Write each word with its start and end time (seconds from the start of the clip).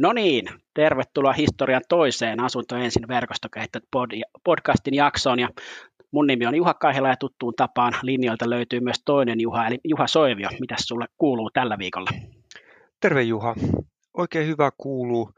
No 0.00 0.12
niin, 0.12 0.48
tervetuloa 0.74 1.32
historian 1.32 1.82
toiseen 1.88 2.40
Asunto 2.40 2.76
ensin 2.76 3.08
verkostokehittäjät 3.08 3.84
podcastin 4.44 4.94
jaksoon. 4.94 5.38
Ja 5.38 5.48
mun 6.10 6.26
nimi 6.26 6.46
on 6.46 6.54
Juha 6.54 6.74
Kaihela 6.74 7.08
ja 7.08 7.16
tuttuun 7.16 7.54
tapaan 7.56 7.92
linjoilta 8.02 8.50
löytyy 8.50 8.80
myös 8.80 9.02
toinen 9.04 9.40
Juha, 9.40 9.66
eli 9.66 9.78
Juha 9.84 10.06
Soivio. 10.06 10.48
Mitäs 10.60 10.80
sulle 10.80 11.06
kuuluu 11.18 11.50
tällä 11.50 11.78
viikolla? 11.78 12.10
Terve 13.00 13.22
Juha. 13.22 13.54
Oikein 14.16 14.46
hyvä 14.46 14.70
kuuluu. 14.78 15.30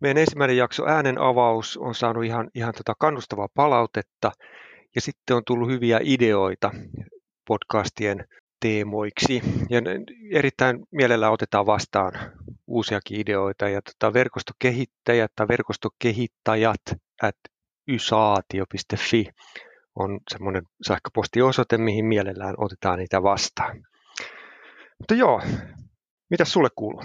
Meidän 0.00 0.20
ensimmäinen 0.20 0.56
jakso 0.56 0.86
äänen 0.86 1.18
avaus 1.18 1.76
on 1.76 1.94
saanut 1.94 2.24
ihan, 2.24 2.50
ihan 2.54 2.74
tota 2.76 2.94
kannustavaa 2.98 3.48
palautetta 3.54 4.32
ja 4.94 5.00
sitten 5.00 5.36
on 5.36 5.42
tullut 5.46 5.68
hyviä 5.68 6.00
ideoita 6.02 6.70
podcastien 7.48 8.24
teemoiksi. 8.60 9.42
Ja 9.70 9.80
erittäin 10.32 10.78
mielellä 10.90 11.30
otetaan 11.30 11.66
vastaan 11.66 12.12
uusiakin 12.68 13.20
ideoita. 13.20 13.68
Ja 13.68 13.80
tota, 13.82 14.12
verkostokehittäjät 14.12 15.32
tai 15.36 15.48
verkostokehittäjät 15.48 16.82
at 17.22 17.36
ysaatio.fi 17.88 19.26
on 19.94 20.20
semmoinen 20.30 20.62
sähköpostiosoite, 20.86 21.78
mihin 21.78 22.04
mielellään 22.04 22.54
otetaan 22.58 22.98
niitä 22.98 23.22
vastaan. 23.22 23.76
Mutta 24.98 25.14
joo, 25.14 25.42
mitä 26.30 26.44
sulle 26.44 26.68
kuuluu? 26.76 27.02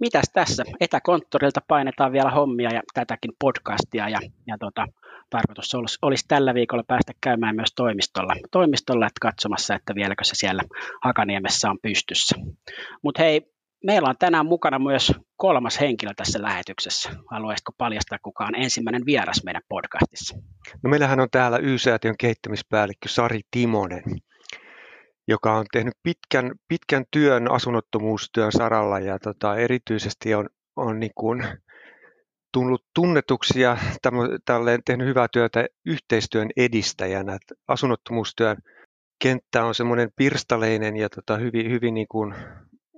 Mitäs 0.00 0.24
tässä? 0.32 0.64
Etäkonttorilta 0.80 1.60
painetaan 1.68 2.12
vielä 2.12 2.30
hommia 2.30 2.70
ja 2.74 2.82
tätäkin 2.94 3.32
podcastia 3.40 4.08
ja, 4.08 4.18
ja 4.46 4.58
tota, 4.58 4.86
tarkoitus 5.30 5.74
olisi, 5.74 5.98
olisi 6.02 6.24
tällä 6.28 6.54
viikolla 6.54 6.84
päästä 6.86 7.12
käymään 7.20 7.56
myös 7.56 7.72
toimistolla, 7.76 8.34
toimistolla 8.50 9.06
että 9.06 9.18
katsomassa, 9.20 9.74
että 9.74 9.94
vieläkö 9.94 10.24
se 10.24 10.34
siellä 10.34 10.62
Hakaniemessä 11.04 11.70
on 11.70 11.78
pystyssä. 11.82 12.36
Mutta 13.02 13.22
hei, 13.22 13.42
meillä 13.84 14.08
on 14.08 14.14
tänään 14.18 14.46
mukana 14.46 14.78
myös 14.78 15.12
kolmas 15.36 15.80
henkilö 15.80 16.12
tässä 16.16 16.42
lähetyksessä. 16.42 17.10
Haluaisitko 17.30 17.72
paljastaa 17.78 18.18
kukaan 18.22 18.54
ensimmäinen 18.54 19.06
vieras 19.06 19.44
meidän 19.44 19.62
podcastissa? 19.68 20.36
No 20.82 20.90
meillähän 20.90 21.20
on 21.20 21.28
täällä 21.30 21.58
Y-säätiön 21.58 22.16
kehittämispäällikkö 22.18 23.08
Sari 23.08 23.40
Timonen, 23.50 24.04
joka 25.28 25.54
on 25.54 25.66
tehnyt 25.72 25.94
pitkän, 26.02 26.52
pitkän 26.68 27.04
työn 27.10 27.50
asunnottomuustyön 27.50 28.52
saralla 28.52 28.98
ja 28.98 29.18
tota, 29.18 29.56
erityisesti 29.56 30.34
on, 30.34 30.48
on 30.76 31.00
niin 31.00 31.12
kuin 31.14 31.44
tullut 32.52 32.84
tunnetuksi 32.94 33.60
ja 33.60 33.76
tälleen 34.44 34.80
tehnyt 34.84 35.06
hyvää 35.06 35.26
työtä 35.32 35.66
yhteistyön 35.86 36.48
edistäjänä. 36.56 37.38
Asunnottomuustyön 37.68 38.56
kenttä 39.22 39.64
on 39.64 39.74
semmoinen 39.74 40.10
pirstaleinen 40.16 40.96
ja 40.96 41.08
tota, 41.08 41.36
hyvin, 41.36 41.70
hyvin 41.70 41.94
niin 41.94 42.08
kuin 42.10 42.34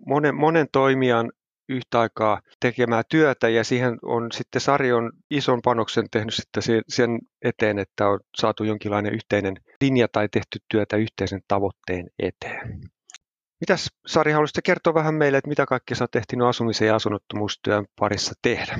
monen, 0.06 0.34
monen 0.34 0.66
toimijan 0.72 1.32
yhtä 1.68 2.00
aikaa 2.00 2.40
tekemää 2.60 3.02
työtä 3.08 3.48
ja 3.48 3.64
siihen 3.64 3.98
on 4.02 4.32
sitten 4.32 4.60
Sari 4.60 4.92
on 4.92 5.12
ison 5.30 5.62
panoksen 5.62 6.10
tehnyt 6.10 6.34
sitten 6.34 6.62
sen 6.88 7.18
eteen, 7.42 7.78
että 7.78 8.08
on 8.08 8.20
saatu 8.36 8.64
jonkinlainen 8.64 9.14
yhteinen 9.14 9.54
linja 9.80 10.08
tai 10.12 10.28
tehty 10.28 10.58
työtä 10.68 10.96
yhteisen 10.96 11.40
tavoitteen 11.48 12.06
eteen. 12.18 12.80
Mitäs 13.60 13.88
Sari, 14.06 14.32
haluaisitko 14.32 14.60
kertoa 14.64 14.94
vähän 14.94 15.14
meille, 15.14 15.38
että 15.38 15.48
mitä 15.48 15.66
kaikkea 15.66 15.96
sä 15.96 16.04
oot 16.04 16.10
tehtinyt 16.10 16.46
asumisen 16.46 16.88
ja 16.88 16.94
asunnottomuustyön 16.94 17.86
parissa 18.00 18.34
tehdä? 18.42 18.78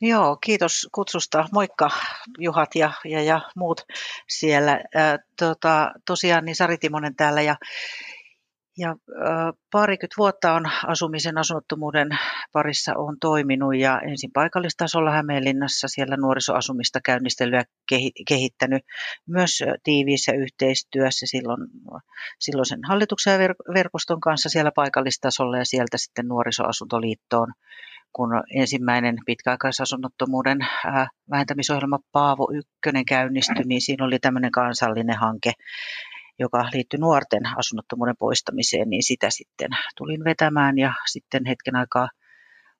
Joo, 0.00 0.36
kiitos 0.36 0.88
kutsusta. 0.92 1.44
Moikka 1.52 1.90
Juhat 2.38 2.74
ja, 2.74 2.92
ja, 3.04 3.22
ja 3.22 3.40
muut 3.56 3.80
siellä. 4.28 4.80
Ää, 4.94 5.18
tota, 5.38 5.92
tosiaan 6.06 6.44
niin 6.44 6.56
Sari 6.56 6.78
Timonen 6.78 7.16
täällä 7.16 7.42
ja, 7.42 7.56
ja 8.80 8.96
parikymmentä 9.72 10.14
vuotta 10.18 10.52
on 10.52 10.64
asumisen 10.86 11.38
asunnottomuuden 11.38 12.08
parissa 12.52 12.92
on 12.96 13.16
toiminut 13.20 13.76
ja 13.76 14.00
ensin 14.00 14.30
paikallistasolla 14.34 15.10
Hämeenlinnassa 15.10 15.88
siellä 15.88 16.16
nuorisoasumista 16.16 17.00
käynnistelyä 17.04 17.64
kehittänyt 18.28 18.82
myös 19.26 19.62
tiiviissä 19.82 20.32
yhteistyössä 20.32 21.26
silloin, 21.26 21.60
silloisen 22.38 22.80
hallituksen 22.88 23.40
verkoston 23.74 24.20
kanssa 24.20 24.48
siellä 24.48 24.72
paikallistasolla 24.74 25.58
ja 25.58 25.64
sieltä 25.64 25.98
sitten 25.98 26.28
nuorisoasuntoliittoon 26.28 27.52
kun 28.12 28.30
ensimmäinen 28.54 29.16
pitkäaikaisasunnottomuuden 29.26 30.58
vähentämisohjelma 31.30 31.98
Paavo 32.12 32.48
1 32.54 33.04
käynnistyi, 33.08 33.64
niin 33.64 33.80
siinä 33.80 34.04
oli 34.04 34.18
tämmöinen 34.18 34.50
kansallinen 34.50 35.16
hanke, 35.16 35.52
joka 36.40 36.68
liittyi 36.72 37.00
nuorten 37.00 37.42
asunnottomuuden 37.56 38.16
poistamiseen, 38.18 38.90
niin 38.90 39.02
sitä 39.02 39.30
sitten 39.30 39.70
tulin 39.96 40.24
vetämään. 40.24 40.78
Ja 40.78 40.92
sitten 41.12 41.46
hetken 41.46 41.76
aikaa 41.76 42.08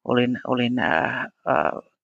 olin, 0.04 0.40
olin 0.46 0.78
ää, 0.78 1.28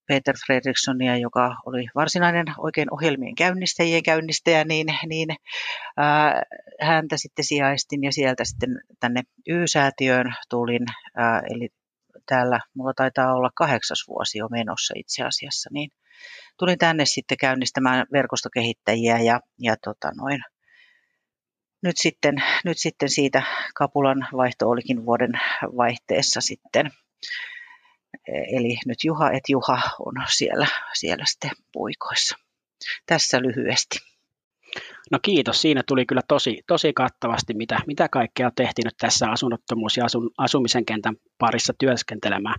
Peter 0.09 0.35
Fredrikssonia, 0.47 1.17
joka 1.17 1.57
oli 1.67 1.87
varsinainen 1.95 2.47
oikein 2.59 2.93
ohjelmien 2.95 3.35
käynnistäjien 3.35 4.03
käynnistäjä, 4.03 4.65
niin, 4.65 4.87
niin 5.09 5.29
ää, 5.97 6.43
häntä 6.81 7.17
sitten 7.17 7.45
sijaistin 7.45 8.05
ja 8.05 8.13
sieltä 8.13 8.45
sitten 8.45 8.71
tänne 9.01 9.23
Y-säätiöön 9.49 10.35
tulin, 10.51 10.87
ää, 11.17 11.43
eli 11.51 11.69
täällä, 12.27 12.61
mulla 12.75 12.93
taitaa 12.97 13.35
olla 13.35 13.51
kahdeksas 13.55 14.05
vuosi 14.09 14.39
jo 14.39 14.49
menossa 14.49 14.95
itse 14.97 15.25
asiassa, 15.25 15.71
niin 15.73 15.91
tulin 16.59 16.79
tänne 16.79 17.05
sitten 17.07 17.39
käynnistämään 17.39 18.07
verkostokehittäjiä 18.13 19.19
ja, 19.19 19.41
ja 19.61 19.77
tota 19.85 20.11
noin, 20.17 20.41
nyt 21.83 21.97
sitten, 21.97 22.35
nyt 22.65 22.79
sitten 22.79 23.09
siitä 23.09 23.43
kapulan 23.75 24.29
vaihto 24.37 24.69
olikin 24.69 25.07
vuoden 25.07 25.33
vaihteessa 25.77 26.41
sitten. 26.41 26.91
Eli 28.29 28.77
nyt 28.87 28.99
Juha 29.05 29.31
et 29.31 29.45
Juha 29.49 29.81
on 29.99 30.15
siellä, 30.29 30.67
siellä 30.95 31.25
sitten 31.27 31.51
puikoissa. 31.73 32.37
Tässä 33.07 33.43
lyhyesti. 33.43 33.99
No 35.11 35.19
kiitos, 35.23 35.63
siinä 35.63 35.83
tuli 35.89 36.07
kyllä 36.07 36.23
tosi, 36.29 36.63
tosi 36.67 36.93
kattavasti, 36.93 37.55
mitä, 37.55 37.81
mitä 37.87 38.09
kaikkea 38.09 38.51
tehtiin 38.57 38.85
nyt 38.85 38.97
tässä 38.99 39.27
asunnottomuus- 39.27 39.97
ja 39.97 40.05
asun, 40.05 40.31
asumisen 40.39 40.85
kentän 40.85 41.17
parissa 41.39 41.73
työskentelemään. 41.79 42.57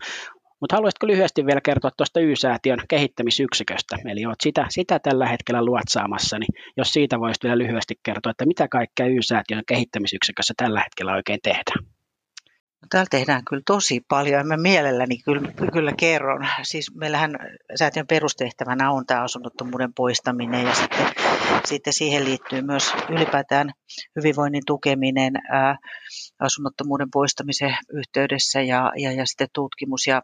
Mutta 0.62 0.76
haluaisitko 0.76 1.08
lyhyesti 1.08 1.46
vielä 1.46 1.62
kertoa 1.62 1.92
tuosta 1.98 2.20
Y-säätiön 2.20 2.80
kehittämisyksiköstä? 2.90 3.98
Eli 4.06 4.26
olet 4.26 4.42
sitä, 4.44 4.66
sitä 4.70 5.00
tällä 5.00 5.28
hetkellä 5.28 5.66
luotsaamassa, 5.66 6.40
niin 6.40 6.72
jos 6.78 6.94
siitä 6.94 7.20
voisit 7.20 7.44
vielä 7.44 7.58
lyhyesti 7.58 7.96
kertoa, 8.04 8.30
että 8.30 8.46
mitä 8.46 8.68
kaikkea 8.68 9.08
Y-säätiön 9.08 9.64
kehittämisyksikössä 9.68 10.54
tällä 10.58 10.80
hetkellä 10.80 11.14
oikein 11.14 11.40
tehdään? 11.44 11.86
No, 12.82 12.88
täällä 12.90 13.08
tehdään 13.12 13.46
kyllä 13.50 13.62
tosi 13.66 14.02
paljon 14.08 14.40
ja 14.40 14.44
mä 14.44 14.58
mielelläni 14.58 15.18
kyllä, 15.18 15.52
kyllä 15.74 15.94
kerron. 16.00 16.48
Siis 16.64 16.96
meillähän 16.96 17.32
säätiön 17.76 18.08
perustehtävänä 18.08 18.92
on 18.92 19.06
tämä 19.06 19.24
asunnottomuuden 19.24 19.94
poistaminen 19.94 20.66
ja 20.66 20.74
sitten, 20.74 21.06
sitten 21.66 21.94
siihen 21.94 22.26
liittyy 22.26 22.62
myös 22.62 22.94
ylipäätään 23.10 23.72
hyvinvoinnin 24.16 24.64
tukeminen 24.68 25.34
ää, 25.52 25.78
asunnottomuuden 26.40 27.12
poistamisen 27.12 27.78
yhteydessä 27.94 28.62
ja, 28.62 28.92
ja, 28.98 29.12
ja 29.12 29.26
sitten 29.26 29.48
tutkimus. 29.54 30.08
Ja 30.08 30.22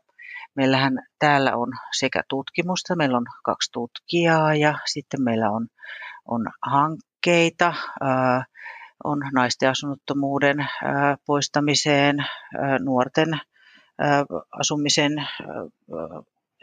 meillähän 0.56 0.94
täällä 1.20 1.56
on 1.56 1.68
sekä 1.92 2.24
tutkimusta, 2.30 2.96
meillä 2.96 3.18
on 3.18 3.26
kaksi 3.44 3.72
tutkijaa 3.72 4.56
ja 4.56 4.78
sitten 4.86 5.22
meillä 5.24 5.50
on, 5.50 5.68
on 6.26 6.46
hankkeita. 6.62 7.74
On 9.04 9.20
naisten 9.34 9.70
asunnottomuuden 9.70 10.58
poistamiseen, 11.26 12.26
nuorten 12.80 13.40
asumisen 14.60 15.12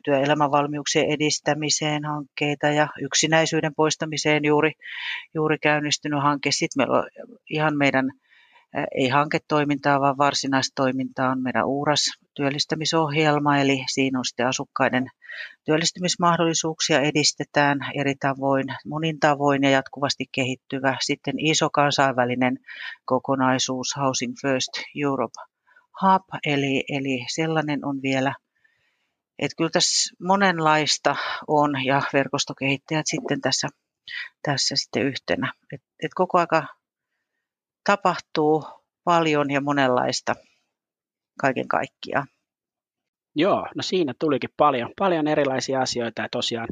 työelämävalmiuksien 0.05 1.07
edistämiseen 1.11 2.05
hankkeita 2.05 2.67
ja 2.67 2.89
yksinäisyyden 3.01 3.75
poistamiseen 3.75 4.45
juuri, 4.45 4.73
juuri 5.35 5.59
käynnistynyt 5.59 6.23
hanke. 6.23 6.51
Sitten 6.53 6.81
meillä 6.81 6.99
on 6.99 7.09
ihan 7.51 7.77
meidän 7.77 8.11
ei 8.95 9.09
hanketoimintaa, 9.09 10.01
vaan 10.01 10.19
varsinaista 10.19 10.73
toimintaa 10.75 11.31
on 11.31 11.43
meidän 11.43 11.67
uuras 11.67 12.01
työllistämisohjelma, 12.35 13.59
eli 13.59 13.85
siinä 13.89 14.19
on 14.19 14.25
sitten 14.25 14.47
asukkaiden 14.47 15.07
työllistymismahdollisuuksia 15.65 17.01
edistetään 17.01 17.79
eri 17.95 18.15
tavoin, 18.15 18.65
monin 18.87 19.21
tavoin 19.21 19.63
ja 19.63 19.71
jatkuvasti 19.71 20.25
kehittyvä. 20.33 20.97
Sitten 21.01 21.35
iso 21.39 21.71
kansainvälinen 21.71 22.59
kokonaisuus 23.05 23.97
Housing 23.97 24.35
First 24.43 24.71
Europe 25.03 25.41
Hub, 26.03 26.23
eli, 26.47 26.85
eli 26.89 27.27
sellainen 27.29 27.85
on 27.85 28.03
vielä 28.03 28.35
että 29.41 29.57
kyllä 29.57 29.71
tässä 29.71 30.15
monenlaista 30.23 31.17
on 31.49 31.85
ja 31.85 32.03
verkostokehittäjät 32.13 33.07
sitten 33.07 33.41
tässä, 33.41 33.69
tässä 34.43 34.77
sitten 34.77 35.07
yhtenä. 35.07 35.53
Et, 35.73 35.83
et 36.03 36.15
koko 36.15 36.39
aika 36.39 36.67
tapahtuu 37.85 38.65
paljon 39.05 39.51
ja 39.51 39.61
monenlaista 39.61 40.35
kaiken 41.41 41.69
kaikkiaan. 41.69 42.27
Joo, 43.35 43.67
no 43.77 43.83
siinä 43.83 44.15
tulikin 44.19 44.51
paljon, 44.57 44.91
paljon 44.99 45.29
erilaisia 45.29 45.81
asioita 45.81 46.23
ja 46.23 46.29
tosiaan 46.33 46.69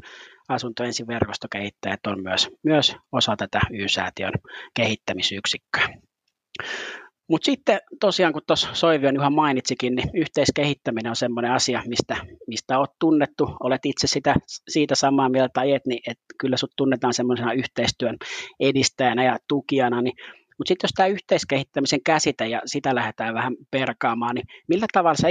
asunto 0.49 0.83
ensin 0.83 1.07
verkostokehittäjät 1.07 1.99
on 2.07 2.23
myös, 2.23 2.49
myös 2.63 2.95
osa 3.11 3.35
tätä 3.35 3.59
Y-säätiön 3.71 4.33
kehittämisyksikköä. 4.73 5.87
Mutta 7.29 7.45
sitten 7.45 7.79
tosiaan, 7.99 8.33
kun 8.33 8.41
tuossa 8.47 8.69
Soivion 8.73 9.15
Juha 9.15 9.29
mainitsikin, 9.29 9.95
niin 9.95 10.09
yhteiskehittäminen 10.13 11.09
on 11.09 11.15
semmoinen 11.15 11.51
asia, 11.51 11.83
mistä, 11.87 12.15
mistä 12.47 12.79
olet 12.79 12.91
tunnettu. 12.99 13.55
Olet 13.63 13.85
itse 13.85 14.07
sitä, 14.07 14.35
siitä 14.69 14.95
samaa 14.95 15.29
mieltä 15.29 15.49
tai 15.53 15.73
et, 15.73 15.85
niin 15.87 16.01
että 16.07 16.25
kyllä 16.39 16.57
sut 16.57 16.71
tunnetaan 16.77 17.13
semmoisena 17.13 17.53
yhteistyön 17.53 18.17
edistäjänä 18.59 19.23
ja 19.23 19.37
tukijana. 19.47 20.01
Niin, 20.01 20.15
mutta 20.59 20.67
sitten 20.67 20.87
jos 20.87 20.93
tämä 20.95 21.07
yhteiskehittämisen 21.07 22.03
käsite 22.03 22.47
ja 22.47 22.61
sitä 22.65 22.95
lähdetään 22.95 23.33
vähän 23.33 23.55
perkaamaan, 23.71 24.35
niin 24.35 24.47
millä 24.67 24.85
tavalla 24.93 25.15
sä 25.15 25.27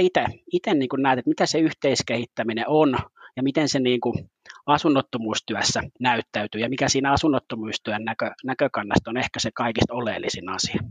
itse 0.51 0.73
niin 0.73 0.89
näet, 0.97 1.19
että 1.19 1.29
mitä 1.29 1.45
se 1.45 1.59
yhteiskehittäminen 1.59 2.65
on 2.67 2.95
ja 3.35 3.43
miten 3.43 3.69
se 3.69 3.79
niin 3.79 4.01
kuin 4.01 4.29
asunnottomuustyössä 4.65 5.81
näyttäytyy 5.99 6.61
ja 6.61 6.69
mikä 6.69 6.89
siinä 6.89 7.11
asunnottomuustyön 7.11 8.05
näkö, 8.05 8.31
näkökannasta 8.43 9.09
on 9.09 9.17
ehkä 9.17 9.39
se 9.39 9.49
kaikista 9.53 9.93
oleellisin 9.93 10.49
asia? 10.49 10.81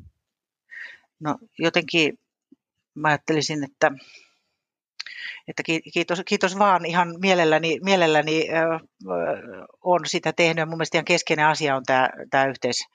No 1.21 1.39
jotenkin 1.59 2.19
mä 2.95 3.09
ajattelisin, 3.09 3.65
että, 3.65 3.93
että 5.49 5.63
kiitos, 5.95 6.23
kiitos 6.27 6.59
vaan 6.59 6.87
ihan 6.87 7.15
mielelläni, 7.21 7.79
mielelläni 7.85 8.49
äh, 8.51 8.81
on 9.85 10.01
sitä 10.07 10.33
tehnyt. 10.33 10.69
Mun 10.69 10.79
mielestä 10.79 10.99
ihan 10.99 11.05
keskeinen 11.05 11.47
asia 11.47 11.77
on 11.77 11.83
tämä, 11.87 12.09
tämä 12.31 12.47
yhteis, 12.47 12.87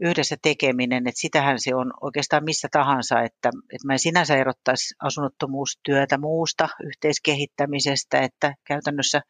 yhdessä 0.00 0.36
tekeminen, 0.42 1.06
että 1.06 1.20
sitähän 1.20 1.60
se 1.60 1.74
on 1.74 1.92
oikeastaan 2.00 2.44
missä 2.44 2.68
tahansa, 2.72 3.20
että, 3.20 3.48
että 3.48 3.86
mä 3.86 3.92
en 3.92 3.98
sinänsä 3.98 4.36
erottaisi 4.36 4.94
asunnottomuustyötä 5.02 6.18
muusta 6.18 6.68
yhteiskehittämisestä, 6.84 8.20
että 8.20 8.54
käytännössä 8.66 9.20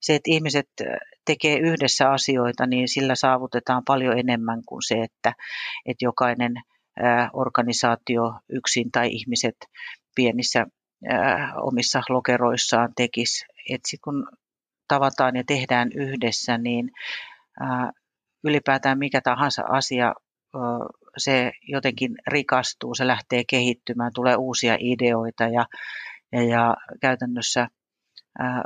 se, 0.00 0.14
että 0.14 0.30
ihmiset 0.30 0.68
tekee 1.24 1.58
yhdessä 1.58 2.10
asioita, 2.10 2.66
niin 2.66 2.88
sillä 2.88 3.14
saavutetaan 3.14 3.82
paljon 3.86 4.18
enemmän 4.18 4.62
kuin 4.66 4.82
se, 4.82 4.94
että, 4.94 5.32
että 5.86 6.04
jokainen– 6.04 6.52
organisaatio 7.32 8.34
yksin 8.48 8.90
tai 8.90 9.08
ihmiset 9.12 9.56
pienissä 10.14 10.66
omissa 11.62 12.02
lokeroissaan 12.08 12.92
tekisi. 12.96 13.44
Et 13.70 13.80
sit 13.86 14.00
kun 14.04 14.28
tavataan 14.88 15.36
ja 15.36 15.44
tehdään 15.46 15.90
yhdessä, 15.94 16.58
niin 16.58 16.90
ylipäätään 18.44 18.98
mikä 18.98 19.20
tahansa 19.20 19.62
asia, 19.68 20.14
se 21.16 21.52
jotenkin 21.62 22.14
rikastuu, 22.26 22.94
se 22.94 23.06
lähtee 23.06 23.42
kehittymään, 23.50 24.12
tulee 24.14 24.36
uusia 24.36 24.76
ideoita 24.80 25.44
ja, 25.44 25.66
ja, 26.32 26.42
ja 26.42 26.76
käytännössä 27.00 27.68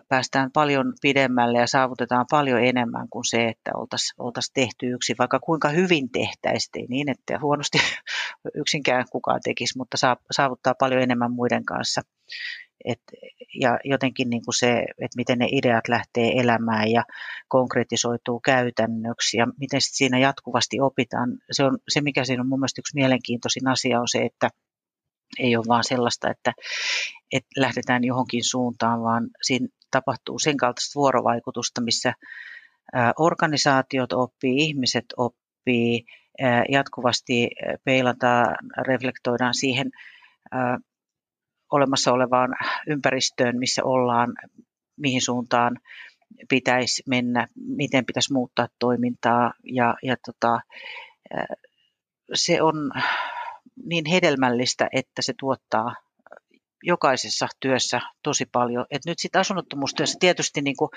päästään 0.09 0.53
paljon 0.53 0.93
pidemmälle 1.03 1.59
ja 1.59 1.67
saavutetaan 1.67 2.27
paljon 2.31 2.65
enemmän 2.65 3.09
kuin 3.09 3.25
se, 3.25 3.49
että 3.49 3.71
oltaisiin 3.75 4.23
oltais 4.23 4.51
tehty 4.55 4.87
yksi, 4.87 5.15
vaikka 5.19 5.41
kuinka 5.41 5.69
hyvin 5.69 6.11
tehtäisiin, 6.11 6.87
niin 6.89 7.09
että 7.11 7.39
huonosti 7.43 7.79
yksinkään 8.61 9.05
kukaan 9.13 9.41
tekisi, 9.45 9.79
mutta 9.79 9.97
saavuttaa 10.31 10.75
paljon 10.79 11.03
enemmän 11.03 11.33
muiden 11.33 11.65
kanssa. 11.65 12.01
Et, 12.85 13.01
ja 13.61 13.79
jotenkin 13.85 14.31
niin 14.31 14.45
kuin 14.45 14.55
se, 14.55 14.71
että 14.99 15.17
miten 15.17 15.39
ne 15.39 15.47
ideat 15.53 15.89
lähtee 15.89 16.41
elämään 16.41 16.91
ja 16.91 17.05
konkretisoituu 17.49 18.41
käytännöksi 18.41 19.37
ja 19.37 19.47
miten 19.61 19.81
sit 19.81 19.95
siinä 19.95 20.19
jatkuvasti 20.19 20.81
opitaan. 20.81 21.39
Se, 21.51 21.65
on, 21.65 21.79
se, 21.89 22.01
mikä 22.01 22.25
siinä 22.25 22.41
on 22.41 22.49
mun 22.49 22.61
mielestä 22.61 22.81
yksi 22.81 22.95
mielenkiintoisin 22.95 23.69
asia, 23.69 24.01
on 24.01 24.09
se, 24.09 24.19
että 24.19 24.49
ei 25.39 25.57
ole 25.57 25.65
vaan 25.69 25.85
sellaista, 25.85 26.31
että, 26.31 26.53
että 27.33 27.61
lähdetään 27.61 28.05
johonkin 28.05 28.45
suuntaan, 28.45 29.03
vaan 29.03 29.29
siinä 29.43 29.67
tapahtuu 29.91 30.39
sen 30.39 30.57
kaltaista 30.57 31.01
vuorovaikutusta, 31.01 31.81
missä 31.81 32.13
organisaatiot 33.19 34.13
oppii, 34.13 34.57
ihmiset 34.57 35.05
oppii, 35.17 36.05
jatkuvasti 36.69 37.51
peilataan, 37.85 38.57
reflektoidaan 38.87 39.55
siihen 39.55 39.91
olemassa 41.73 42.13
olevaan 42.13 42.55
ympäristöön, 42.87 43.59
missä 43.59 43.85
ollaan, 43.85 44.33
mihin 44.97 45.23
suuntaan 45.23 45.77
pitäisi 46.49 47.03
mennä, 47.09 47.49
miten 47.55 48.07
pitäisi 48.07 48.33
muuttaa 48.33 48.69
toimintaa 48.79 49.53
ja, 49.65 49.95
ja 50.03 50.17
tota, 50.27 50.61
se 52.35 52.63
on 52.63 52.91
niin 53.85 54.05
hedelmällistä, 54.07 54.89
että 54.93 55.23
se 55.23 55.33
tuottaa 55.39 55.95
jokaisessa 56.83 57.47
työssä 57.61 58.01
tosi 58.23 58.47
paljon. 58.53 58.87
Et 58.91 59.03
nyt 59.07 59.19
sitten 59.19 59.41
asunnottomuustyössä 59.41 60.19
tietysti 60.21 60.61
niin 60.61 60.77
kuin, 60.77 60.89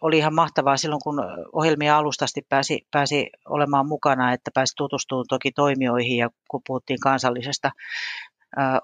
oli 0.00 0.18
ihan 0.18 0.34
mahtavaa 0.34 0.76
silloin, 0.76 1.00
kun 1.04 1.20
ohjelmia 1.52 1.98
alustasti 1.98 2.42
pääsi, 2.48 2.86
pääsi 2.90 3.30
olemaan 3.48 3.88
mukana, 3.88 4.32
että 4.32 4.50
pääsi 4.54 4.74
tutustumaan 4.76 5.24
toki 5.28 5.52
toimijoihin 5.52 6.16
ja 6.16 6.30
kun 6.50 6.60
puhuttiin 6.66 7.00
kansallisesta 7.00 7.70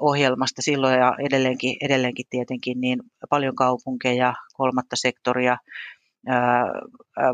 ohjelmasta 0.00 0.62
silloin 0.62 0.98
ja 0.98 1.14
edelleenkin, 1.26 1.76
edelleenkin 1.80 2.26
tietenkin 2.30 2.80
niin 2.80 2.98
paljon 3.30 3.54
kaupunkeja, 3.54 4.34
kolmatta 4.52 4.96
sektoria, 4.96 5.56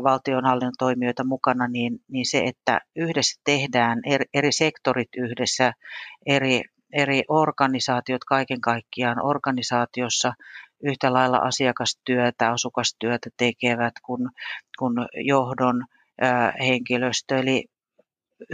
valtionhallinnon 0.03 0.73
toimijoita 0.79 1.23
mukana, 1.23 1.67
niin, 1.67 1.99
niin 2.11 2.25
se, 2.25 2.43
että 2.45 2.81
yhdessä 2.95 3.41
tehdään 3.43 3.99
eri, 4.05 4.25
eri 4.33 4.51
sektorit 4.51 5.09
yhdessä, 5.17 5.73
eri, 6.25 6.61
eri 6.93 7.23
organisaatiot 7.27 8.23
kaiken 8.23 8.61
kaikkiaan 8.61 9.25
organisaatiossa 9.25 10.33
yhtä 10.83 11.13
lailla 11.13 11.37
asiakastyötä, 11.37 12.51
asukastyötä 12.51 13.29
tekevät 13.37 13.93
kuin, 14.05 14.29
kuin 14.79 14.93
johdon 15.25 15.85
henkilöstö. 16.59 17.37
Eli 17.37 17.65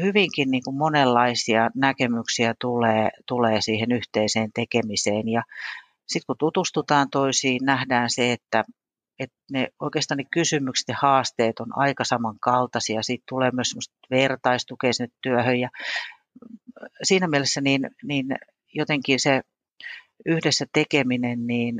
hyvinkin 0.01 0.51
niin 0.51 0.63
kuin 0.63 0.77
monenlaisia 0.77 1.69
näkemyksiä 1.75 2.53
tulee, 2.61 3.09
tulee 3.27 3.61
siihen 3.61 3.91
yhteiseen 3.91 4.49
tekemiseen 4.55 5.29
ja 5.29 5.43
sitten 6.07 6.25
kun 6.27 6.35
tutustutaan 6.39 7.07
toisiin, 7.11 7.59
nähdään 7.65 8.09
se, 8.09 8.31
että 8.31 8.63
että 9.19 9.35
ne, 9.51 9.67
oikeastaan 9.79 10.17
ne 10.17 10.23
kysymykset 10.31 10.87
ja 10.87 10.95
haasteet 11.01 11.59
on 11.59 11.77
aika 11.77 12.03
samankaltaisia. 12.03 13.03
Siitä 13.03 13.23
tulee 13.29 13.51
myös 13.51 13.69
semmoista 13.69 13.95
vertaistukea 14.11 14.93
sinne 14.93 15.09
työhön 15.21 15.59
ja 15.59 15.69
siinä 17.03 17.27
mielessä 17.27 17.61
niin, 17.61 17.89
niin 18.03 18.25
jotenkin 18.73 19.19
se 19.19 19.41
yhdessä 20.25 20.65
tekeminen 20.73 21.47
niin 21.47 21.79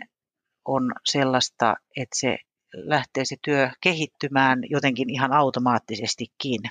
on 0.65 0.91
sellaista, 1.05 1.75
että 1.97 2.19
se 2.19 2.37
lähtee 2.73 3.25
se 3.25 3.35
työ 3.43 3.69
kehittymään 3.81 4.59
jotenkin 4.69 5.09
ihan 5.09 5.33
automaattisestikin. 5.33 6.61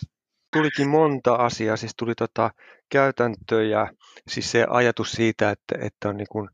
Tulikin 0.53 0.89
monta 0.89 1.35
asiaa, 1.35 1.77
siis 1.77 1.93
tuli 1.97 2.15
tota 2.15 2.51
käytäntöjä, 2.91 3.89
siis 4.29 4.51
se 4.51 4.67
ajatus 4.71 5.13
siitä, 5.13 5.51
että, 5.51 5.75
että 5.87 6.09
on 6.09 6.17
niin 6.17 6.29
kuin 6.31 6.49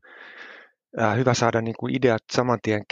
hyvä 1.17 1.33
saada 1.33 1.61
niin 1.61 1.75
kuin 1.79 1.95
ideat 1.95 2.23
saman 2.31 2.59
tien 2.63 2.83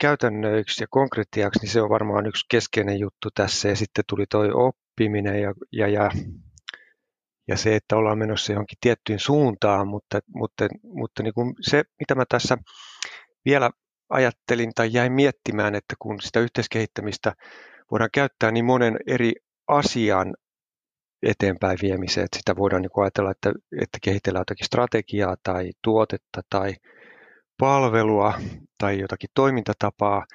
käytännöiksi 0.00 0.82
ja 0.82 0.86
konkretiaksi, 0.90 1.60
niin 1.60 1.70
se 1.70 1.82
on 1.82 1.90
varmaan 1.90 2.26
yksi 2.26 2.46
keskeinen 2.50 2.98
juttu 2.98 3.28
tässä. 3.34 3.68
Ja 3.68 3.76
sitten 3.76 4.04
tuli 4.08 4.24
tuo 4.30 4.44
oppiminen 4.54 5.42
ja, 5.42 5.54
ja, 5.72 5.88
ja, 5.88 6.10
ja 7.48 7.56
se, 7.56 7.76
että 7.76 7.96
ollaan 7.96 8.18
menossa 8.18 8.52
johonkin 8.52 8.78
tiettyyn 8.80 9.18
suuntaan, 9.18 9.88
mutta, 9.88 10.20
mutta, 10.34 10.68
mutta 10.82 11.22
niin 11.22 11.34
kuin 11.34 11.54
se, 11.60 11.84
mitä 12.00 12.14
mä 12.14 12.24
tässä 12.28 12.58
vielä 13.44 13.70
ajattelin 14.10 14.72
tai 14.74 14.90
jäin 14.92 15.12
miettimään, 15.12 15.74
että 15.74 15.94
kun 15.98 16.20
sitä 16.20 16.40
yhteiskehittämistä 16.40 17.32
voidaan 17.90 18.10
käyttää 18.12 18.50
niin 18.50 18.64
monen 18.64 18.96
eri 19.06 19.32
asian 19.68 20.34
eteenpäin 21.22 21.78
viemiseen, 21.82 22.24
että 22.24 22.38
sitä 22.38 22.56
voidaan 22.56 22.82
niin 22.82 23.02
ajatella, 23.02 23.30
että, 23.30 23.52
että 23.80 23.98
kehitellään 24.02 24.40
jotakin 24.40 24.66
strategiaa 24.66 25.36
tai 25.42 25.70
tuotetta 25.84 26.40
tai 26.50 26.74
palvelua 27.60 28.34
tai 28.78 28.98
jotakin 28.98 29.30
toimintatapaa, 29.34 30.26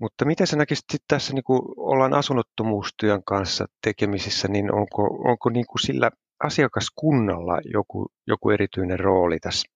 mutta 0.00 0.24
miten 0.24 0.46
sä 0.46 0.56
näkisit 0.56 0.84
sit 0.92 1.02
tässä, 1.08 1.34
niin 1.34 1.44
kuin 1.44 1.60
ollaan 1.76 2.14
asunnottomuustyön 2.14 3.24
kanssa 3.24 3.66
tekemisissä, 3.82 4.48
niin 4.48 4.74
onko, 4.74 5.02
onko 5.02 5.50
niin 5.50 5.66
kuin 5.66 5.80
sillä 5.80 6.10
asiakaskunnalla 6.44 7.60
joku, 7.64 8.06
joku 8.26 8.50
erityinen 8.50 9.00
rooli 9.00 9.38
tässä 9.40 9.68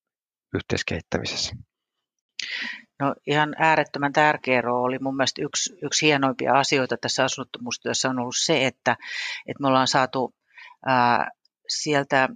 yhteiskehittämisessä? 0.55 1.57
No 3.01 3.15
ihan 3.27 3.55
äärettömän 3.59 4.13
tärkeä 4.13 4.61
rooli. 4.61 4.99
Mun 4.99 5.17
mielestä 5.17 5.43
yksi, 5.43 5.77
yksi 5.83 6.07
hienoimpia 6.07 6.53
asioita 6.53 6.97
tässä 6.97 7.25
asunnottomuustyössä 7.25 8.11
on 8.11 8.19
ollut 8.19 8.37
se, 8.39 8.67
että, 8.67 8.97
että 9.47 9.63
me 9.63 9.69
ollaan 9.69 9.87
saatu 9.87 10.35
ää, 10.87 11.31
sieltä 11.69 12.29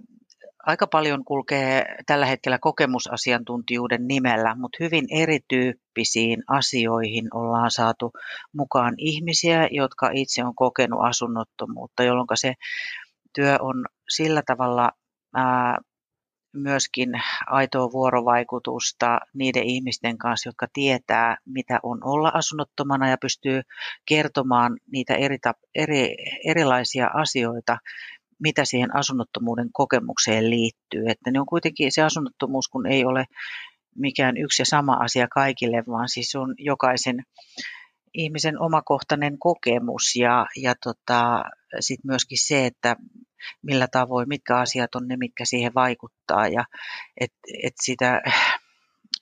aika 0.65 0.87
paljon 0.87 1.25
kulkee 1.25 1.95
tällä 2.05 2.25
hetkellä 2.25 2.57
kokemusasiantuntijuuden 2.61 4.07
nimellä, 4.07 4.55
mutta 4.55 4.77
hyvin 4.79 5.05
erityyppisiin 5.11 6.43
asioihin 6.47 7.35
ollaan 7.35 7.71
saatu 7.71 8.11
mukaan 8.53 8.93
ihmisiä, 8.97 9.67
jotka 9.71 10.09
itse 10.13 10.43
on 10.43 10.55
kokenut 10.55 10.99
asunnottomuutta, 11.03 12.03
jolloin 12.03 12.27
se 12.33 12.53
työ 13.35 13.57
on 13.61 13.85
sillä 14.09 14.41
tavalla 14.45 14.91
ää, 15.35 15.77
myöskin 16.53 17.09
aitoa 17.47 17.91
vuorovaikutusta 17.91 19.19
niiden 19.33 19.63
ihmisten 19.63 20.17
kanssa, 20.17 20.49
jotka 20.49 20.67
tietää, 20.73 21.37
mitä 21.45 21.79
on 21.83 21.99
olla 22.03 22.31
asunnottomana 22.33 23.09
ja 23.09 23.17
pystyy 23.21 23.61
kertomaan 24.05 24.77
niitä 24.91 25.15
eri, 25.15 25.37
eri, 25.75 26.15
erilaisia 26.45 27.09
asioita, 27.13 27.77
mitä 28.39 28.65
siihen 28.65 28.95
asunnottomuuden 28.95 29.69
kokemukseen 29.73 30.49
liittyy. 30.49 31.03
Että 31.07 31.31
ne 31.31 31.39
on 31.39 31.45
kuitenkin 31.45 31.91
se 31.91 32.01
asunnottomuus, 32.01 32.67
kun 32.67 32.87
ei 32.87 33.05
ole 33.05 33.25
mikään 33.95 34.37
yksi 34.37 34.61
ja 34.61 34.65
sama 34.65 34.93
asia 34.93 35.27
kaikille, 35.27 35.83
vaan 35.87 36.09
siis 36.09 36.35
on 36.35 36.55
jokaisen 36.57 37.23
ihmisen 38.13 38.61
omakohtainen 38.61 39.39
kokemus 39.39 40.15
ja, 40.15 40.45
ja 40.61 40.73
tota, 40.83 41.43
sitten 41.79 42.07
myöskin 42.11 42.37
se, 42.47 42.65
että 42.65 42.95
millä 43.61 43.87
tavoin, 43.91 44.29
mitkä 44.29 44.57
asiat 44.57 44.95
on 44.95 45.07
ne, 45.07 45.17
mitkä 45.17 45.45
siihen 45.45 45.73
vaikuttaa 45.75 46.47
ja 46.47 46.65
että 47.19 47.37
et 47.63 47.73
sitä 47.81 48.21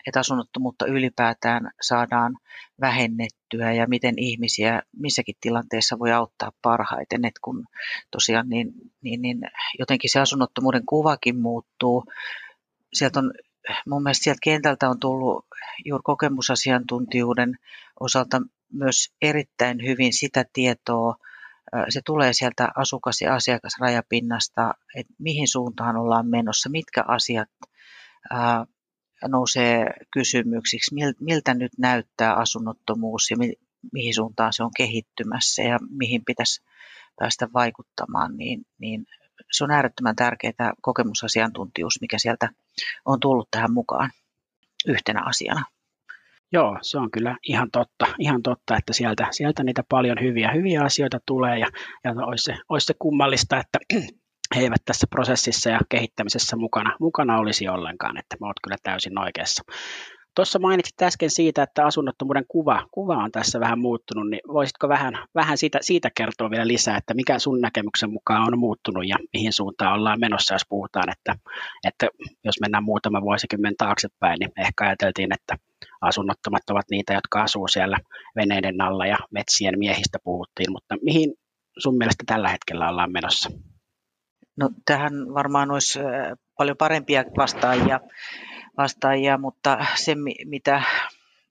että 0.08 0.20
asunnottomuutta 0.20 0.86
ylipäätään 0.86 1.72
saadaan 1.82 2.38
vähennettyä 2.82 3.74
ja 3.74 3.88
miten 3.88 4.14
ihmisiä 4.18 4.82
missäkin 4.96 5.36
tilanteessa 5.42 6.00
voi 6.00 6.12
auttaa 6.12 6.52
parhaiten. 6.62 7.26
Et 7.26 7.40
kun 7.42 7.66
tosiaan 8.12 8.50
niin, 8.50 8.72
niin, 9.02 9.22
niin 9.22 9.42
jotenkin 9.80 10.10
se 10.10 10.20
asunnottomuuden 10.20 10.86
kuvakin 10.86 11.40
muuttuu. 11.40 12.04
Sieltä 12.94 13.20
on, 13.20 13.32
mun 13.90 14.04
mielestä 14.04 14.24
sieltä 14.24 14.40
kentältä 14.44 14.90
on 14.90 15.00
tullut 15.00 15.46
juuri 15.86 16.02
kokemusasiantuntijuuden 16.04 17.58
osalta 18.00 18.42
myös 18.74 19.14
erittäin 19.22 19.86
hyvin 19.86 20.14
sitä 20.14 20.46
tietoa, 20.54 21.16
se 21.90 22.02
tulee 22.06 22.34
sieltä 22.34 22.70
asukas- 22.76 23.22
ja 23.22 23.36
asiakasrajapinnasta, 23.36 24.74
että 24.96 25.14
mihin 25.20 25.48
suuntaan 25.48 25.98
ollaan 25.98 26.28
menossa, 26.28 26.70
mitkä 26.70 27.04
asiat 27.08 27.50
nousee 29.28 29.86
kysymyksiksi, 30.12 30.96
miltä 31.20 31.54
nyt 31.54 31.72
näyttää 31.78 32.34
asunnottomuus 32.34 33.32
ja 33.32 33.38
mihin 33.94 34.14
suuntaan 34.14 34.54
se 34.54 34.64
on 34.64 34.72
kehittymässä 34.78 35.62
ja 35.62 35.80
mihin 35.90 36.22
pitäisi 36.26 36.64
päästä 37.20 37.48
vaikuttamaan, 37.54 38.38
niin, 38.38 38.62
niin 38.80 39.06
se 39.52 39.64
on 39.64 39.72
äärettömän 39.72 40.16
tärkeää 40.16 40.74
kokemusasiantuntijuus, 40.82 42.02
mikä 42.02 42.18
sieltä 42.18 42.50
on 43.06 43.20
tullut 43.20 43.48
tähän 43.52 43.74
mukaan 43.74 44.12
yhtenä 44.88 45.24
asiana. 45.26 45.64
Joo, 46.52 46.78
se 46.82 46.98
on 46.98 47.12
kyllä 47.12 47.38
ihan 47.44 47.72
totta, 47.72 48.06
ihan 48.20 48.44
totta 48.44 48.78
että 48.78 48.94
sieltä, 48.94 49.28
sieltä 49.32 49.64
niitä 49.64 49.84
paljon 49.90 50.18
hyviä, 50.22 50.52
hyviä 50.52 50.84
asioita 50.84 51.20
tulee 51.26 51.60
ja, 51.60 51.68
ja 52.04 52.12
olisi, 52.12 52.44
se, 52.44 52.58
olisi 52.70 52.86
se 52.86 52.94
kummallista, 53.00 53.60
että 53.60 53.80
he 54.56 54.62
eivät 54.62 54.82
tässä 54.86 55.08
prosessissa 55.10 55.70
ja 55.70 55.80
kehittämisessä 55.90 56.56
mukana, 56.56 56.98
mukana 57.00 57.38
olisi 57.38 57.68
ollenkaan, 57.68 58.18
että 58.18 58.36
olet 58.42 58.58
kyllä 58.64 58.78
täysin 58.84 59.20
oikeassa. 59.20 59.64
Tuossa 60.36 60.60
mainitsit 60.60 61.02
äsken 61.02 61.30
siitä, 61.30 61.64
että 61.64 61.86
asunnottomuuden 61.86 62.46
kuva, 62.48 62.88
kuva 62.92 63.18
on 63.18 63.32
tässä 63.32 63.60
vähän 63.60 63.80
muuttunut, 63.80 64.30
niin 64.30 64.42
voisitko 64.48 64.90
vähän, 64.90 65.14
vähän 65.36 65.58
siitä, 65.58 65.80
siitä 65.82 66.10
kertoa 66.18 66.50
vielä 66.50 66.68
lisää, 66.68 66.98
että 66.98 67.14
mikä 67.14 67.40
sun 67.40 67.62
näkemyksen 67.62 68.12
mukaan 68.12 68.48
on 68.48 68.60
muuttunut 68.60 69.08
ja 69.08 69.16
mihin 69.34 69.54
suuntaan 69.54 69.94
ollaan 69.94 70.20
menossa, 70.20 70.56
jos 70.56 70.62
puhutaan, 70.70 71.10
että, 71.10 71.36
että 71.88 72.08
jos 72.44 72.60
mennään 72.62 72.84
muutama 72.84 73.22
vuosikymmen 73.22 73.74
taaksepäin, 73.78 74.38
niin 74.40 74.52
ehkä 74.58 74.86
ajateltiin, 74.86 75.34
että 75.34 75.58
asunnottomat 76.02 76.70
ovat 76.70 76.86
niitä, 76.92 77.14
jotka 77.14 77.44
asuu 77.44 77.68
siellä 77.68 77.98
veneiden 78.36 78.82
alla 78.82 79.06
ja 79.06 79.18
metsien 79.32 79.80
miehistä 79.80 80.18
puhuttiin, 80.24 80.72
mutta 80.72 80.96
mihin 81.02 81.34
sun 81.78 81.98
mielestä 81.98 82.24
tällä 82.28 82.50
hetkellä 82.50 82.90
ollaan 82.90 83.12
menossa? 83.12 83.50
No 84.58 84.70
tähän 84.86 85.14
varmaan 85.34 85.72
olisi 85.72 86.00
paljon 86.58 86.78
parempia 86.78 87.24
vastaajia, 87.38 88.00
vastaajia 88.78 89.38
mutta 89.38 89.86
se 89.96 90.16
mitä, 90.46 90.84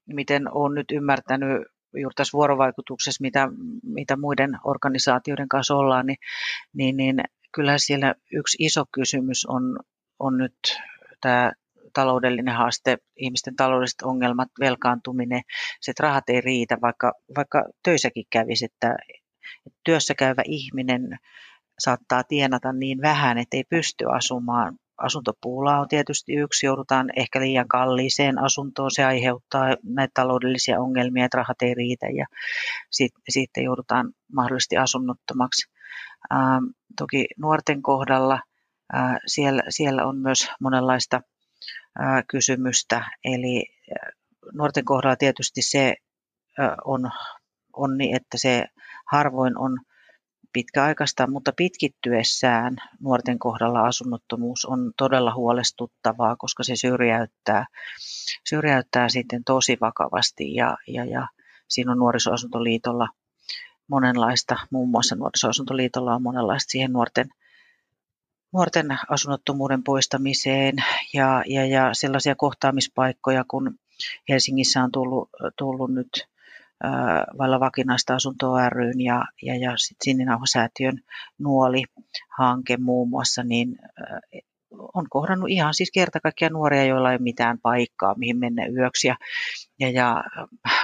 miten 0.06 0.52
olen 0.52 0.74
nyt 0.74 0.90
ymmärtänyt 0.92 1.62
juuri 1.94 2.14
tässä 2.14 2.36
vuorovaikutuksessa, 2.36 3.22
mitä, 3.22 3.48
mitä 3.82 4.16
muiden 4.16 4.58
organisaatioiden 4.64 5.48
kanssa 5.48 5.74
ollaan, 5.74 6.06
niin, 6.06 6.18
niin, 6.72 6.96
niin 6.96 7.20
kyllä 7.52 7.78
siellä 7.78 8.14
yksi 8.32 8.56
iso 8.60 8.84
kysymys 8.92 9.46
on, 9.46 9.78
on 10.18 10.38
nyt 10.38 10.56
tämä 11.20 11.52
taloudellinen 11.92 12.54
haaste, 12.54 12.98
ihmisten 13.16 13.56
taloudelliset 13.56 14.02
ongelmat, 14.02 14.48
velkaantuminen, 14.60 15.42
se, 15.80 15.90
että 15.90 16.02
rahat 16.02 16.28
ei 16.28 16.40
riitä, 16.40 16.78
vaikka, 16.82 17.12
vaikka 17.36 17.64
töissäkin 17.82 18.24
kävisi, 18.30 18.64
että 18.64 18.96
työssä 19.84 20.14
käyvä 20.14 20.42
ihminen 20.46 21.18
saattaa 21.78 22.24
tienata 22.24 22.72
niin 22.72 23.02
vähän, 23.02 23.38
että 23.38 23.56
ei 23.56 23.64
pysty 23.64 24.04
asumaan. 24.12 24.78
Asuntopuula 24.98 25.78
on 25.78 25.88
tietysti 25.88 26.34
yksi, 26.34 26.66
joudutaan 26.66 27.10
ehkä 27.16 27.40
liian 27.40 27.68
kalliiseen 27.68 28.38
asuntoon, 28.38 28.90
se 28.90 29.04
aiheuttaa 29.04 29.76
näitä 29.82 30.10
taloudellisia 30.14 30.80
ongelmia, 30.80 31.24
että 31.24 31.36
rahat 31.36 31.62
ei 31.62 31.74
riitä 31.74 32.06
ja 32.06 32.26
sitten, 33.28 33.64
joudutaan 33.64 34.12
mahdollisesti 34.32 34.76
asunnottomaksi. 34.76 35.70
Ähm, 36.32 36.64
toki 36.96 37.26
nuorten 37.38 37.82
kohdalla 37.82 38.40
äh, 38.94 39.16
siellä, 39.26 39.62
siellä 39.68 40.06
on 40.06 40.18
myös 40.18 40.50
monenlaista 40.60 41.20
äh, 42.00 42.24
kysymystä, 42.30 43.04
eli 43.24 43.64
äh, 43.90 44.12
nuorten 44.54 44.84
kohdalla 44.84 45.16
tietysti 45.16 45.62
se 45.62 45.94
on, 46.84 47.10
on 47.72 47.98
niin, 47.98 48.16
että 48.16 48.38
se 48.38 48.66
harvoin 49.12 49.58
on 49.58 49.78
pitkäaikaista, 50.56 51.26
mutta 51.26 51.52
pitkittyessään 51.56 52.76
nuorten 53.00 53.38
kohdalla 53.38 53.80
asunnottomuus 53.80 54.64
on 54.64 54.92
todella 54.96 55.34
huolestuttavaa, 55.34 56.36
koska 56.36 56.62
se 56.62 56.76
syrjäyttää, 56.76 57.66
syrjäyttää 58.48 59.08
sitten 59.08 59.44
tosi 59.44 59.76
vakavasti. 59.80 60.54
Ja, 60.54 60.76
ja, 60.88 61.04
ja 61.04 61.28
siinä 61.68 61.92
on 61.92 61.98
nuorisoasuntoliitolla 61.98 63.08
monenlaista, 63.88 64.56
muun 64.70 64.88
muassa 64.88 65.14
nuorisoasuntoliitolla 65.14 66.14
on 66.14 66.22
monenlaista 66.22 66.70
siihen 66.70 66.92
nuorten, 66.92 67.28
nuorten 68.52 68.86
asunnottomuuden 69.08 69.82
poistamiseen. 69.82 70.74
Ja, 71.14 71.42
ja, 71.46 71.66
ja 71.66 71.90
sellaisia 71.92 72.34
kohtaamispaikkoja, 72.34 73.44
kun 73.48 73.78
Helsingissä 74.28 74.82
on 74.82 74.92
tullut, 74.92 75.30
tullut 75.58 75.94
nyt 75.94 76.26
vailla 77.38 77.60
vakinaista 77.60 78.14
asuntoa 78.14 78.70
ryn 78.70 79.00
ja, 79.00 79.24
ja, 79.42 79.56
ja 79.56 79.76
sit 79.76 79.96
Sininauhasäätiön 80.04 81.00
Nuoli-hanke 81.38 82.76
muun 82.76 83.08
muassa, 83.08 83.42
niin 83.42 83.78
on 84.94 85.06
kohdannut 85.10 85.50
ihan 85.50 85.74
siis 85.74 85.90
kerta 85.94 86.20
kaikkiaan 86.20 86.52
nuoria, 86.52 86.84
joilla 86.84 87.10
ei 87.10 87.14
ole 87.14 87.22
mitään 87.22 87.58
paikkaa, 87.62 88.14
mihin 88.18 88.38
mennä 88.38 88.66
yöksi 88.66 89.08
ja, 89.08 89.16
ja, 89.80 89.90
ja 89.90 90.24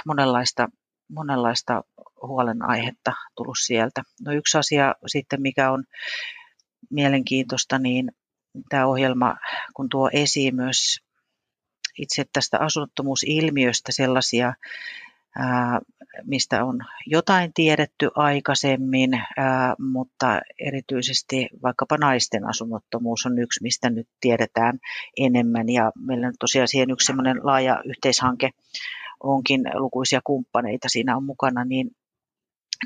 monenlaista, 0.05 0.69
monenlaista 1.09 1.81
huolenaihetta 2.21 3.13
tullut 3.35 3.57
sieltä. 3.65 4.03
No 4.25 4.31
yksi 4.31 4.57
asia 4.57 4.95
sitten, 5.07 5.41
mikä 5.41 5.71
on 5.71 5.83
mielenkiintoista, 6.89 7.79
niin 7.79 8.11
tämä 8.69 8.85
ohjelma, 8.85 9.35
kun 9.73 9.89
tuo 9.89 10.09
esiin 10.13 10.55
myös 10.55 10.99
itse 11.97 12.25
tästä 12.33 12.59
asunnottomuusilmiöstä 12.59 13.91
sellaisia 13.91 14.53
mistä 16.23 16.65
on 16.65 16.79
jotain 17.05 17.53
tiedetty 17.53 18.09
aikaisemmin, 18.15 19.09
mutta 19.79 20.41
erityisesti 20.59 21.49
vaikkapa 21.63 21.97
naisten 21.97 22.45
asunnottomuus 22.49 23.25
on 23.25 23.39
yksi, 23.39 23.63
mistä 23.63 23.89
nyt 23.89 24.07
tiedetään 24.21 24.79
enemmän. 25.17 25.69
Ja 25.69 25.91
meillä 25.99 26.27
on 26.27 26.33
tosiaan 26.39 26.67
siihen 26.67 26.91
yksi 26.91 27.05
semmoinen 27.05 27.39
laaja 27.43 27.81
yhteishanke 27.85 28.49
onkin 29.23 29.61
lukuisia 29.73 30.21
kumppaneita 30.23 30.89
siinä 30.89 31.17
on 31.17 31.23
mukana, 31.23 31.65
niin 31.65 31.91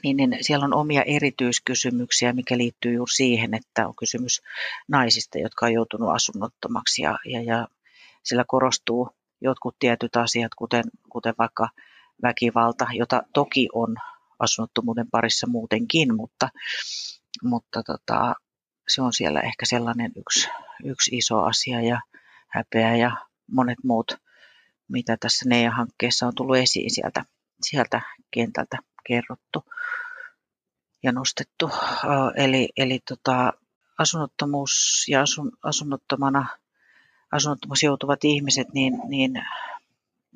niin, 0.03 0.17
niin 0.17 0.37
siellä 0.41 0.65
on 0.65 0.73
omia 0.73 1.03
erityiskysymyksiä, 1.03 2.33
mikä 2.33 2.57
liittyy 2.57 2.93
juuri 2.93 3.11
siihen, 3.11 3.53
että 3.53 3.87
on 3.87 3.95
kysymys 3.95 4.41
naisista, 4.87 5.37
jotka 5.37 5.65
on 5.65 5.73
joutunut 5.73 6.09
asunnottomaksi 6.09 7.01
ja, 7.01 7.17
ja, 7.25 7.41
ja 7.41 7.67
sillä 8.23 8.45
korostuu 8.47 9.09
jotkut 9.41 9.75
tietyt 9.79 10.15
asiat, 10.15 10.55
kuten, 10.55 10.83
kuten 11.09 11.33
vaikka 11.37 11.69
väkivalta, 12.23 12.87
jota 12.91 13.21
toki 13.33 13.67
on 13.73 13.95
asunnottomuuden 14.39 15.09
parissa 15.11 15.47
muutenkin, 15.47 16.15
mutta, 16.15 16.49
mutta 17.43 17.83
tota, 17.83 18.35
se 18.87 19.01
on 19.01 19.13
siellä 19.13 19.41
ehkä 19.41 19.65
sellainen 19.65 20.11
yksi, 20.15 20.49
yksi 20.83 21.17
iso 21.17 21.43
asia 21.43 21.81
ja 21.81 22.01
häpeä 22.47 22.95
ja 22.95 23.11
monet 23.51 23.77
muut, 23.83 24.11
mitä 24.87 25.17
tässä 25.19 25.49
NEA-hankkeessa 25.49 26.27
on 26.27 26.35
tullut 26.35 26.57
esiin 26.57 26.93
sieltä, 26.93 27.25
sieltä 27.61 28.01
kentältä 28.31 28.77
kerrottu 29.07 29.65
ja 31.03 31.11
nostettu. 31.11 31.71
Eli, 32.35 32.69
eli 32.77 32.99
tota, 33.07 33.53
asunnottomuus 33.97 35.05
ja 35.07 35.21
asun, 35.21 35.51
asunnottomana 35.63 36.47
asunnottomuus 37.31 37.83
joutuvat 37.83 38.23
ihmiset, 38.23 38.73
niin, 38.73 38.93
niin 39.07 39.45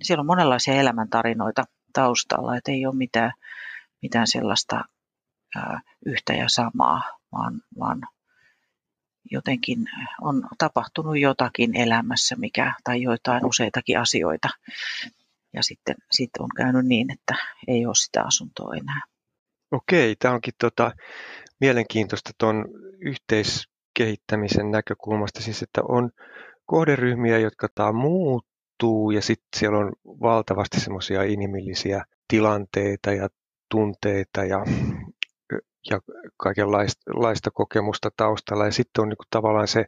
siellä 0.02 0.22
on 0.22 0.26
monenlaisia 0.26 0.74
elämäntarinoita 0.74 1.64
taustalla, 1.94 2.58
että 2.58 2.72
ei 2.72 2.86
ole 2.86 2.96
mitään, 2.96 3.34
mitään 4.02 4.28
sellaista 4.28 4.84
ää, 5.56 5.82
yhtä 6.06 6.34
ja 6.34 6.50
samaa, 6.50 7.02
vaan, 7.32 7.62
vaan 7.80 8.02
jotenkin 9.32 9.78
on 10.22 10.48
tapahtunut 10.58 11.20
jotakin 11.20 11.76
elämässä, 11.76 12.36
mikä, 12.36 12.74
tai 12.84 13.02
joitain 13.02 13.46
useitakin 13.46 14.00
asioita. 14.00 14.50
Ja 15.54 15.64
sitten, 15.64 15.96
sitten 16.12 16.42
on 16.42 16.50
käynyt 16.58 16.86
niin, 16.86 17.12
että 17.12 17.36
ei 17.68 17.86
ole 17.86 17.96
sitä 17.96 18.24
asuntoa 18.24 18.76
enää. 18.76 19.02
Okei, 19.72 20.16
tämä 20.16 20.34
onkin 20.34 20.54
tota, 20.60 20.92
mielenkiintoista 21.60 22.32
tuon 22.38 22.66
yhteiskehittämisen 23.00 24.72
näkökulmasta, 24.72 25.42
siis 25.42 25.64
että 25.64 25.82
on 25.90 26.10
kohderyhmiä, 26.66 27.40
jotka 27.40 27.68
tämä 27.76 27.92
muuttuu 28.82 29.12
ja 29.12 29.22
sitten 29.22 29.60
siellä 29.60 29.78
on 29.78 29.92
valtavasti 30.06 30.80
semmoisia 30.80 31.24
inhimillisiä 31.24 32.06
tilanteita 32.28 33.12
ja 33.12 33.30
tunteita 33.72 34.46
ja, 34.46 34.66
ja 35.90 36.00
kaikenlaista 36.38 37.52
kokemusta 37.54 38.10
taustalla. 38.18 38.66
Ja 38.66 38.72
sitten 38.72 39.02
on 39.02 39.10
niin 39.10 39.18
kuin 39.18 39.28
tavallaan 39.30 39.68
se, 39.68 39.86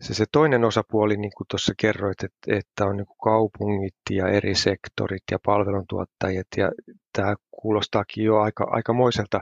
se, 0.00 0.14
se 0.14 0.24
toinen 0.32 0.64
osapuoli, 0.64 1.16
niin 1.16 1.32
kuin 1.36 1.46
tuossa 1.50 1.74
kerroit, 1.76 2.24
että, 2.24 2.56
että 2.58 2.84
on 2.84 2.96
niin 2.96 3.06
kuin 3.06 3.18
kaupungit 3.24 3.94
ja 4.10 4.28
eri 4.28 4.54
sektorit 4.54 5.22
ja 5.30 5.38
palveluntuottajat. 5.44 6.46
Ja 6.56 6.72
tämä 7.12 7.34
kuulostaakin 7.50 8.24
jo 8.24 8.36
aika, 8.36 8.66
aikamoiselta, 8.70 9.40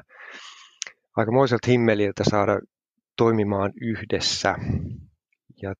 aikamoiselta 1.17 1.71
himmeliltä 1.71 2.25
saada 2.31 2.61
toimimaan 3.17 3.73
yhdessä. 3.81 4.55
Ja 5.63 5.75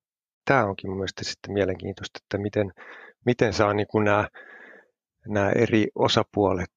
tämä 0.45 0.65
onkin 0.65 0.89
mun 0.89 0.97
mielestä 0.97 1.23
sitten 1.23 1.53
mielenkiintoista, 1.53 2.19
että 2.23 2.37
miten, 2.37 2.71
miten 3.25 3.53
saa 3.53 3.73
niin 3.73 3.87
kuin 3.87 4.05
nämä, 4.05 4.29
nämä 5.27 5.49
eri 5.49 5.87
osapuolet 5.95 6.71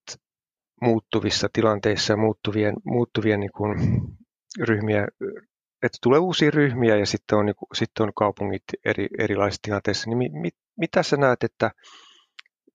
muuttuvissa 0.83 1.49
tilanteissa 1.53 2.13
ja 2.13 2.17
muuttuvien, 2.17 2.75
muuttuvien 2.85 3.41
niin 3.41 3.53
kuin 3.57 3.79
ryhmiä, 4.61 5.09
että 5.83 5.99
tulee 6.03 6.19
uusia 6.19 6.51
ryhmiä 6.51 6.97
ja 6.97 7.07
sitten 7.07 7.39
on, 7.39 7.47
niin 7.47 7.57
kuin, 7.57 7.69
sitten 7.75 8.07
on 8.07 8.13
kaupungit 8.17 8.63
eri, 8.85 9.09
erilaisissa 9.19 9.63
tilanteissa, 9.63 10.11
niin 10.11 10.19
mi, 10.19 10.29
mi, 10.29 10.49
mitä 10.79 11.03
sä 11.03 11.17
näet, 11.17 11.45
että, 11.45 11.71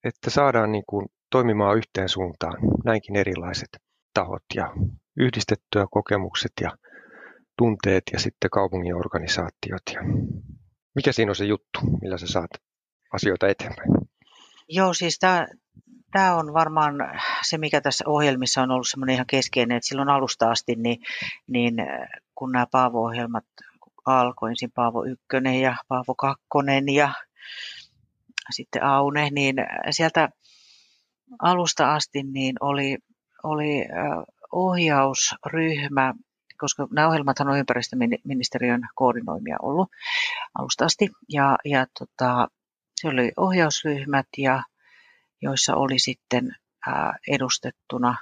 että 0.03 0.29
saadaan 0.29 0.71
niin 0.71 0.83
kuin 0.89 1.05
toimimaan 1.29 1.77
yhteen 1.77 2.09
suuntaan 2.09 2.57
näinkin 2.85 3.15
erilaiset 3.15 3.69
tahot 4.13 4.43
ja 4.55 4.73
yhdistettyä 5.17 5.85
kokemukset 5.91 6.51
ja 6.61 6.71
tunteet 7.57 8.03
ja 8.13 8.19
sitten 8.19 8.49
kaupungin 8.49 8.95
organisaatiot. 8.95 9.81
Ja 9.93 10.01
mikä 10.95 11.11
siinä 11.11 11.31
on 11.31 11.35
se 11.35 11.45
juttu, 11.45 11.79
millä 12.01 12.17
sä 12.17 12.27
saat 12.27 12.51
asioita 13.13 13.47
eteenpäin? 13.47 13.89
Joo, 14.69 14.93
siis 14.93 15.19
tämä 15.19 15.47
tämä 16.13 16.35
on 16.35 16.53
varmaan 16.53 16.95
se, 17.41 17.57
mikä 17.57 17.81
tässä 17.81 18.03
ohjelmissa 18.07 18.61
on 18.61 18.71
ollut 18.71 18.87
semmoinen 18.89 19.13
ihan 19.13 19.25
keskeinen, 19.25 19.77
että 19.77 19.87
silloin 19.87 20.09
alusta 20.09 20.51
asti, 20.51 20.75
niin, 20.75 21.01
niin 21.47 21.75
kun 22.35 22.51
nämä 22.51 22.67
Paavo-ohjelmat 22.71 23.45
alkoi, 24.05 24.49
ensin 24.49 24.71
Paavo 24.71 25.03
1 25.03 25.61
ja 25.61 25.75
Paavo 25.87 26.15
2 26.15 26.43
ja 26.95 27.13
sitten 28.51 28.83
Aune, 28.83 29.29
niin 29.29 29.55
sieltä 29.91 30.29
alusta 31.41 31.93
asti 31.93 32.23
niin 32.23 32.55
oli, 32.59 32.97
oli 33.43 33.85
ohjausryhmä, 34.51 36.13
koska 36.63 36.87
nämä 36.91 37.07
ohjelmathan 37.07 37.49
on 37.49 37.57
ympäristöministeriön 37.57 38.81
koordinoimia 38.95 39.57
ollut 39.61 39.89
alusta 40.59 40.85
asti, 40.85 41.09
ja, 41.29 41.57
ja 41.65 41.87
tota, 41.99 42.47
se 42.95 43.07
oli 43.07 43.31
ohjausryhmät 43.37 44.27
ja 44.37 44.63
joissa 45.41 45.75
oli 45.75 45.99
sitten 45.99 46.55
edustettuna 47.27 48.15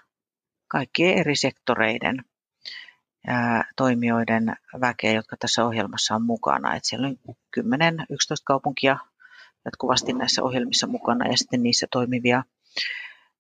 kaikkien 0.68 1.18
eri 1.18 1.36
sektoreiden 1.36 2.24
toimijoiden 3.76 4.56
väkeä, 4.82 5.12
jotka 5.12 5.38
tässä 5.38 5.66
ohjelmassa 5.66 6.16
on 6.16 6.24
mukana. 6.24 6.76
Et 6.76 6.86
siellä 6.86 7.08
on 7.08 7.36
10-11 7.60 7.64
kaupunkia 8.44 8.98
jatkuvasti 9.66 10.14
näissä 10.14 10.44
ohjelmissa 10.44 10.88
mukana 10.88 11.28
ja 11.28 11.38
sitten 11.38 11.64
niissä 11.64 11.88
toimivia 11.92 12.44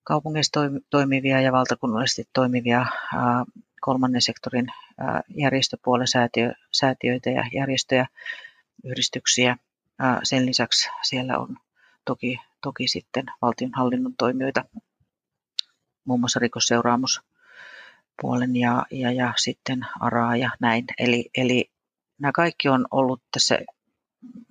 kaupungeissa 0.03 0.61
toimivia 0.89 1.41
ja 1.41 1.51
valtakunnallisesti 1.51 2.29
toimivia 2.33 2.85
kolmannen 3.81 4.21
sektorin 4.21 4.67
järjestöpuolen 5.35 6.07
säätiö, 6.07 6.53
säätiöitä 6.71 7.29
ja 7.29 7.43
järjestöjä, 7.53 8.07
yhdistyksiä. 8.83 9.57
Sen 10.23 10.45
lisäksi 10.45 10.89
siellä 11.01 11.37
on 11.37 11.57
toki, 12.05 12.39
toki 12.61 12.87
sitten 12.87 13.25
valtionhallinnon 13.41 14.15
toimijoita, 14.17 14.65
muun 16.05 16.19
muassa 16.19 16.39
rikosseuraamuspuolen 16.39 18.55
ja, 18.55 18.85
ja, 18.91 19.11
ja 19.11 19.33
sitten 19.37 19.85
ARAA 19.99 20.35
ja 20.35 20.49
näin. 20.59 20.85
Eli, 20.97 21.29
eli 21.37 21.71
nämä 22.19 22.31
kaikki 22.31 22.69
on 22.69 22.87
ollut 22.91 23.21
tässä 23.31 23.59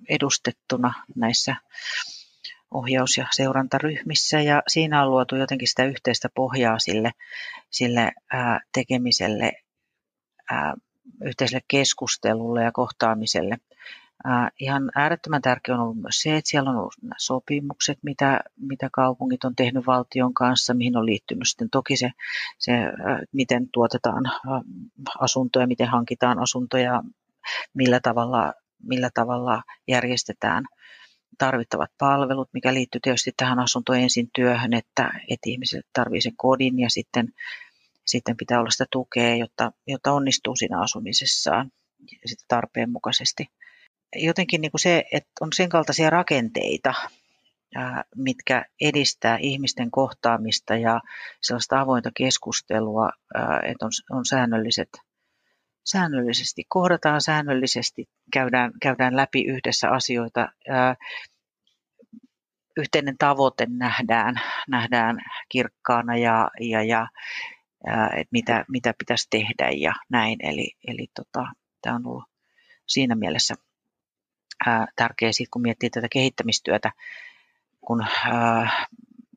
edustettuna 0.09 0.93
näissä 1.15 1.55
ohjaus- 2.71 3.17
ja 3.17 3.27
seurantaryhmissä 3.31 4.41
ja 4.41 4.63
siinä 4.67 5.03
on 5.03 5.09
luotu 5.09 5.35
jotenkin 5.35 5.67
sitä 5.67 5.83
yhteistä 5.85 6.29
pohjaa 6.35 6.79
sille, 6.79 7.11
sille 7.69 8.11
ää, 8.33 8.59
tekemiselle, 8.73 9.51
ää, 10.51 10.73
yhteiselle 11.23 11.61
keskustelulle 11.67 12.63
ja 12.63 12.71
kohtaamiselle. 12.71 13.57
Ihan 14.59 14.91
äärettömän 14.95 15.41
tärkeää 15.41 15.77
on 15.77 15.83
ollut 15.83 16.01
myös 16.01 16.21
se, 16.21 16.37
että 16.37 16.49
siellä 16.49 16.69
on 16.69 16.77
ollut 16.77 16.95
nämä 17.01 17.15
sopimukset, 17.17 17.99
mitä, 18.03 18.39
mitä 18.57 18.89
kaupungit 18.93 19.43
on 19.43 19.55
tehnyt 19.55 19.87
valtion 19.87 20.33
kanssa, 20.33 20.73
mihin 20.73 20.97
on 20.97 21.05
liittynyt 21.05 21.47
sitten 21.47 21.69
toki 21.69 21.97
se, 21.97 22.11
se 22.59 22.71
miten 23.31 23.69
tuotetaan 23.73 24.23
asuntoja, 25.19 25.67
miten 25.67 25.87
hankitaan 25.87 26.39
asuntoja, 26.39 27.03
millä 27.73 27.99
tavalla, 27.99 28.53
millä 28.83 29.09
tavalla 29.13 29.63
järjestetään 29.87 30.63
tarvittavat 31.41 31.91
palvelut, 31.97 32.49
mikä 32.53 32.73
liittyy 32.73 33.01
tietysti 33.01 33.31
tähän 33.37 33.59
asunto 33.59 33.93
ensin 33.93 34.29
työhön, 34.35 34.73
että, 34.73 35.09
että 35.29 35.49
ihmiset 35.49 35.85
tarvitsevat 35.93 36.33
sen 36.33 36.37
kodin 36.37 36.79
ja 36.79 36.89
sitten, 36.89 37.27
sitten 38.05 38.37
pitää 38.37 38.59
olla 38.59 38.69
sitä 38.69 38.85
tukea, 38.91 39.35
jotta, 39.35 39.71
jotta 39.87 40.11
onnistuu 40.11 40.55
siinä 40.55 40.81
asumisessaan 40.81 41.71
sitten 42.25 42.45
tarpeen 42.47 42.91
mukaisesti. 42.91 43.47
Jotenkin 44.15 44.61
niin 44.61 44.71
kuin 44.71 44.81
se, 44.81 45.03
että 45.11 45.31
on 45.41 45.49
sen 45.53 45.69
kaltaisia 45.69 46.09
rakenteita, 46.09 46.93
mitkä 48.15 48.65
edistää 48.81 49.37
ihmisten 49.37 49.91
kohtaamista 49.91 50.75
ja 50.75 51.01
sellaista 51.41 51.79
avointa 51.79 52.09
keskustelua, 52.17 53.09
että 53.63 53.85
on, 53.85 53.91
on 54.11 54.25
säännölliset, 54.25 54.89
säännöllisesti, 55.83 56.63
kohdataan 56.67 57.21
säännöllisesti, 57.21 58.09
käydään, 58.33 58.71
käydään 58.81 59.15
läpi 59.15 59.45
yhdessä 59.45 59.89
asioita, 59.89 60.47
yhteinen 62.77 63.17
tavoite 63.17 63.67
nähdään, 63.69 64.35
nähdään 64.67 65.17
kirkkaana 65.49 66.17
ja, 66.17 66.49
ja, 66.59 66.83
ja 66.83 67.07
että 68.15 68.31
mitä, 68.31 68.65
mitä 68.67 68.93
pitäisi 68.97 69.27
tehdä 69.29 69.69
ja 69.69 69.93
näin. 70.09 70.37
Eli, 70.43 70.71
eli 70.87 71.07
tota, 71.15 71.47
tämä 71.81 71.95
on 71.95 72.07
ollut 72.07 72.23
siinä 72.87 73.15
mielessä 73.15 73.55
tärkeä 74.95 75.31
sit, 75.31 75.49
kun 75.49 75.61
miettii 75.61 75.89
tätä 75.89 76.07
kehittämistyötä, 76.11 76.91
kun 77.81 78.05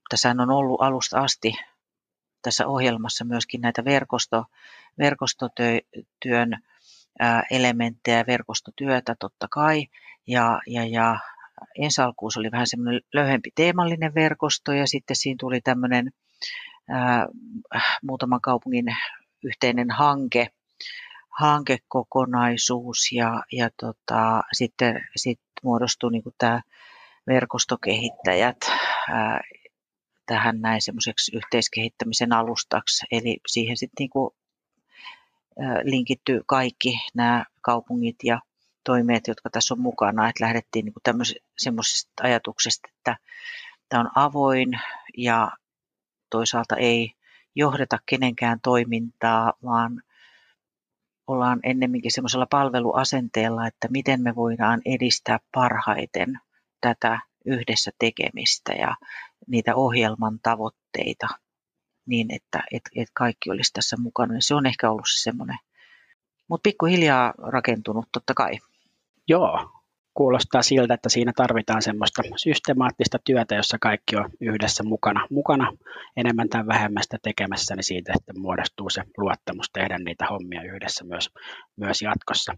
tässä 0.09 0.31
on 0.31 0.51
ollut 0.51 0.83
alusta 0.83 1.21
asti 1.21 1.53
tässä 2.45 2.67
ohjelmassa 2.67 3.25
myöskin 3.25 3.61
näitä 3.61 3.85
verkosto, 3.85 4.45
verkostotyön 4.99 6.59
elementtejä, 7.51 8.25
verkostotyötä 8.27 9.17
totta 9.21 9.47
kai, 9.51 9.87
ja, 10.27 10.61
ja, 10.67 10.87
ja 10.87 11.19
ensi 11.79 12.03
alkuun 12.03 12.31
oli 12.37 12.51
vähän 12.51 12.67
semmoinen 12.67 13.01
löyhempi 13.13 13.51
teemallinen 13.55 14.15
verkosto, 14.15 14.73
ja 14.73 14.87
sitten 14.87 15.17
siinä 15.17 15.37
tuli 15.41 15.61
tämmöinen 15.61 16.11
ää, 16.89 17.27
muutaman 18.03 18.41
kaupungin 18.41 18.85
yhteinen 19.45 19.91
hanke, 19.91 20.49
hankekokonaisuus 21.39 23.13
ja, 23.13 23.43
ja 23.53 23.69
tota, 23.81 24.43
sitten 24.53 25.09
sit 25.17 25.41
muodostui 25.63 26.13
niin 26.13 26.23
tämä 26.39 26.61
verkostokehittäjät 27.27 28.57
ää, 29.11 29.41
tähän 30.27 30.61
näin 30.61 30.83
semmoiseksi 30.83 31.37
yhteiskehittämisen 31.37 32.33
alustaksi. 32.33 33.07
Eli 33.11 33.37
siihen 33.47 33.77
sitten 33.77 33.95
niin 33.99 34.11
kuin, 34.11 34.31
linkittyy 35.83 36.41
kaikki 36.47 36.99
nämä 37.15 37.45
kaupungit 37.61 38.17
ja 38.25 38.41
toimeet, 38.85 39.27
jotka 39.27 39.51
tässä 39.51 39.75
on 39.75 39.81
mukana, 39.81 40.29
että 40.29 40.45
lähdettiin 40.45 40.85
niin 40.85 41.37
semmoisesta 41.59 42.13
ajatuksesta, 42.23 42.89
että 42.97 43.17
tämä 43.89 44.01
on 44.01 44.11
avoin 44.15 44.81
ja 45.17 45.51
toisaalta 46.31 46.77
ei 46.77 47.13
johdeta 47.55 47.99
kenenkään 48.07 48.61
toimintaa, 48.61 49.53
vaan 49.65 50.03
ollaan 51.27 51.61
ennemminkin 51.63 52.13
semmoisella 52.13 52.47
palveluasenteella, 52.51 53.67
että 53.67 53.89
miten 53.91 54.23
me 54.23 54.35
voidaan 54.35 54.81
edistää 54.85 55.39
parhaiten 55.55 56.41
tätä 56.81 57.19
yhdessä 57.45 57.91
tekemistä 57.99 58.73
ja 58.73 58.97
niitä 59.47 59.75
ohjelman 59.75 60.39
tavoitteita 60.43 61.29
niin, 62.07 62.35
että 62.35 62.63
et, 62.73 62.83
et 62.97 63.09
kaikki 63.13 63.51
olisi 63.51 63.73
tässä 63.73 63.97
mukana. 63.97 64.35
Se 64.39 64.55
on 64.55 64.67
ehkä 64.67 64.91
ollut 64.91 65.07
se 65.09 65.23
semmoinen, 65.23 65.59
mutta 66.49 66.69
pikkuhiljaa 66.69 67.35
rakentunut 67.39 68.09
totta 68.13 68.35
kai. 68.35 68.59
Joo, 69.29 69.71
kuulostaa 70.15 70.63
siltä, 70.63 70.95
että 70.95 71.09
siinä 71.09 71.33
tarvitaan 71.37 71.83
semmoista 71.83 72.23
systemaattista 72.37 73.19
työtä, 73.25 73.55
jossa 73.55 73.79
kaikki 73.81 74.17
on 74.17 74.31
yhdessä 74.41 74.85
mukana, 74.85 75.27
mukana 75.31 75.73
enemmän 76.17 76.49
tai 76.49 76.67
vähemmän 76.67 77.03
sitä 77.03 77.19
tekemässä, 77.23 77.77
niin 77.77 77.85
siitä 77.85 78.13
että 78.17 78.41
muodostuu 78.41 78.91
se 78.91 79.03
luottamus 79.19 79.71
tehdä 79.73 79.99
niitä 79.99 80.27
hommia 80.31 80.63
yhdessä 80.63 81.05
myös, 81.05 81.31
myös 81.77 82.03
jatkossa. 82.03 82.53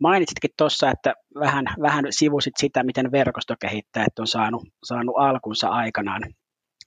Mainitsitkin 0.00 0.50
tuossa, 0.56 0.90
että 0.90 1.14
vähän, 1.40 1.64
vähän 1.82 2.04
sivusit 2.10 2.54
sitä, 2.58 2.82
miten 2.82 3.12
verkostokehittäjät 3.12 4.18
on 4.18 4.26
saanut, 4.26 4.62
saanut 4.84 5.14
alkunsa 5.18 5.68
aikanaan 5.68 6.22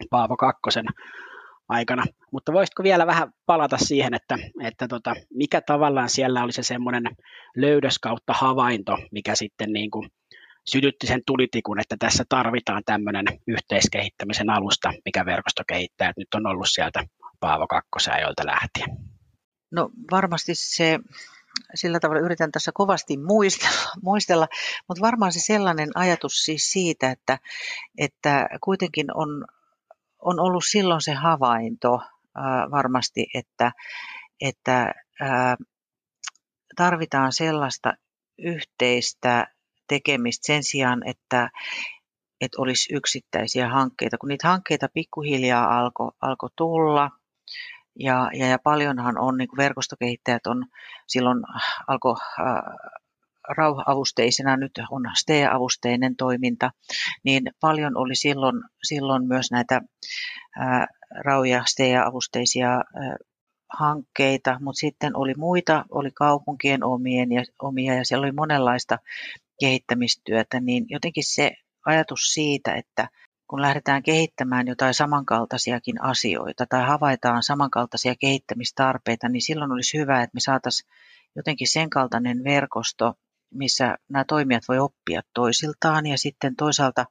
Paavo 0.09 0.37
Kakkosen 0.37 0.85
aikana. 1.69 2.03
Mutta 2.31 2.53
voisitko 2.53 2.83
vielä 2.83 3.07
vähän 3.07 3.31
palata 3.45 3.77
siihen, 3.77 4.13
että, 4.13 4.37
että 4.63 4.87
tota, 4.87 5.15
mikä 5.33 5.61
tavallaan 5.61 6.09
siellä 6.09 6.43
oli 6.43 6.51
se 6.51 6.63
semmoinen 6.63 7.03
löydös 7.55 7.99
kautta 7.99 8.33
havainto, 8.33 8.97
mikä 9.11 9.35
sitten 9.35 9.73
niin 9.73 9.91
kuin 9.91 10.09
sytytti 10.65 11.07
sen 11.07 11.21
tulitikun, 11.27 11.79
että 11.79 11.95
tässä 11.99 12.23
tarvitaan 12.29 12.81
tämmöinen 12.85 13.25
yhteiskehittämisen 13.47 14.49
alusta, 14.49 14.93
mikä 15.05 15.25
verkostokehittäjät 15.25 16.17
nyt 16.17 16.33
on 16.35 16.47
ollut 16.47 16.69
sieltä 16.69 17.03
Paavo 17.39 17.67
Kakkosäjöltä 17.67 18.45
lähtien. 18.45 18.89
No 19.71 19.89
varmasti 20.11 20.55
se, 20.55 20.99
sillä 21.75 21.99
tavalla 21.99 22.21
yritän 22.21 22.51
tässä 22.51 22.71
kovasti 22.73 23.17
muistella, 23.17 23.87
muistella 24.03 24.47
mutta 24.87 25.01
varmaan 25.01 25.31
se 25.31 25.39
sellainen 25.39 25.89
ajatus 25.95 26.45
siis 26.45 26.71
siitä, 26.71 27.11
että, 27.11 27.39
että 27.97 28.47
kuitenkin 28.61 29.17
on 29.17 29.45
on 30.23 30.39
ollut 30.39 30.63
silloin 30.71 31.01
se 31.01 31.13
havainto 31.13 32.01
varmasti, 32.71 33.25
että, 33.33 33.71
että 34.41 34.93
tarvitaan 36.75 37.33
sellaista 37.33 37.93
yhteistä 38.37 39.47
tekemistä 39.87 40.45
sen 40.45 40.63
sijaan, 40.63 41.07
että, 41.07 41.49
että 42.41 42.61
olisi 42.61 42.95
yksittäisiä 42.95 43.69
hankkeita, 43.69 44.17
kun 44.17 44.29
niitä 44.29 44.47
hankkeita 44.47 44.87
pikkuhiljaa 44.93 45.79
alkoi 45.79 46.11
alko 46.21 46.49
tulla, 46.55 47.09
ja, 47.99 48.29
ja, 48.33 48.47
ja 48.47 48.59
paljonhan 48.59 49.19
on, 49.19 49.37
niin 49.37 49.49
verkostokehittäjät 49.57 50.47
on 50.47 50.65
silloin 51.07 51.37
alkoi 51.87 52.15
rauha-avusteisena, 53.57 54.57
nyt 54.57 54.71
on 54.91 55.03
STE-avusteinen 55.17 56.15
toiminta, 56.15 56.71
niin 57.23 57.43
paljon 57.61 57.97
oli 57.97 58.15
silloin, 58.15 58.61
silloin 58.83 59.27
myös 59.27 59.51
näitä 59.51 59.81
rau- 61.27 61.47
ja 61.49 61.63
STE-avusteisia 61.65 62.69
hankkeita, 63.79 64.57
mutta 64.61 64.79
sitten 64.79 65.17
oli 65.17 65.33
muita, 65.37 65.85
oli 65.91 66.11
kaupunkien 66.11 66.83
omien 66.83 67.31
ja, 67.31 67.43
omia 67.61 67.93
ja 67.93 68.05
siellä 68.05 68.25
oli 68.25 68.31
monenlaista 68.31 68.97
kehittämistyötä, 69.59 70.59
niin 70.59 70.85
jotenkin 70.89 71.23
se 71.23 71.51
ajatus 71.85 72.19
siitä, 72.33 72.75
että 72.75 73.09
kun 73.49 73.61
lähdetään 73.61 74.03
kehittämään 74.03 74.67
jotain 74.67 74.93
samankaltaisiakin 74.93 76.03
asioita 76.03 76.65
tai 76.69 76.87
havaitaan 76.87 77.43
samankaltaisia 77.43 78.15
kehittämistarpeita, 78.15 79.29
niin 79.29 79.41
silloin 79.41 79.71
olisi 79.71 79.97
hyvä, 79.97 80.23
että 80.23 80.35
me 80.35 80.39
saataisiin 80.39 80.89
jotenkin 81.35 81.67
sen 81.67 81.89
kaltainen 81.89 82.43
verkosto, 82.43 83.13
missä 83.53 83.97
nämä 84.09 84.25
toimijat 84.27 84.63
voi 84.67 84.79
oppia 84.79 85.21
toisiltaan 85.33 86.05
ja 86.05 86.17
sitten 86.17 86.55
toisaalta 86.55 87.05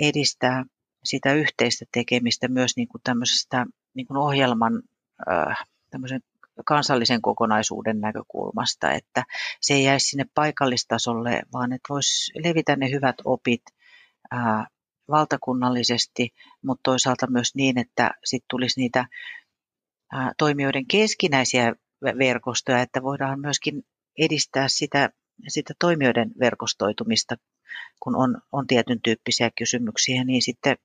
edistää 0.00 0.64
sitä 1.04 1.32
yhteistä 1.32 1.84
tekemistä 1.92 2.48
myös 2.48 2.76
niin 2.76 2.88
kuin 2.88 3.02
tämmöisestä 3.04 3.66
niin 3.94 4.06
kuin 4.06 4.16
ohjelman 4.16 4.82
tämmöisen 5.90 6.20
kansallisen 6.64 7.22
kokonaisuuden 7.22 8.00
näkökulmasta, 8.00 8.92
että 8.92 9.24
se 9.60 9.74
ei 9.74 9.84
jäisi 9.84 10.06
sinne 10.06 10.24
paikallistasolle, 10.34 11.42
vaan 11.52 11.72
että 11.72 11.86
voisi 11.88 12.32
levitä 12.44 12.76
ne 12.76 12.90
hyvät 12.90 13.16
opit 13.24 13.62
valtakunnallisesti, 15.10 16.34
mutta 16.64 16.80
toisaalta 16.82 17.26
myös 17.26 17.54
niin, 17.54 17.78
että 17.78 18.10
sitten 18.24 18.46
tulisi 18.50 18.80
niitä 18.80 19.06
toimijoiden 20.38 20.86
keskinäisiä 20.86 21.74
verkostoja, 22.18 22.82
että 22.82 23.02
voidaan 23.02 23.40
myöskin 23.40 23.82
edistää 24.18 24.68
sitä 24.68 25.10
sitä 25.48 25.74
toimijoiden 25.78 26.30
verkostoitumista, 26.40 27.36
kun 28.00 28.16
on, 28.16 28.42
on 28.52 28.66
tietyn 28.66 29.00
tyyppisiä 29.02 29.50
kysymyksiä, 29.50 30.24
niin 30.24 30.42
sitten 30.42 30.76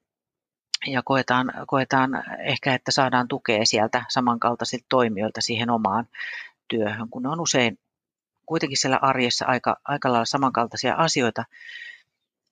ja 0.87 1.01
koetaan, 1.03 1.53
koetaan 1.67 2.23
ehkä, 2.39 2.73
että 2.73 2.91
saadaan 2.91 3.27
tukea 3.27 3.65
sieltä 3.65 4.05
samankaltaisilta 4.09 4.85
toimijoilta 4.89 5.41
siihen 5.41 5.69
omaan 5.69 6.07
työhön, 6.67 7.09
kun 7.09 7.27
on 7.27 7.39
usein 7.39 7.79
kuitenkin 8.45 8.77
siellä 8.77 8.99
arjessa 9.01 9.45
aika, 9.45 9.77
aika 9.85 10.11
lailla 10.11 10.25
samankaltaisia 10.25 10.95
asioita, 10.95 11.45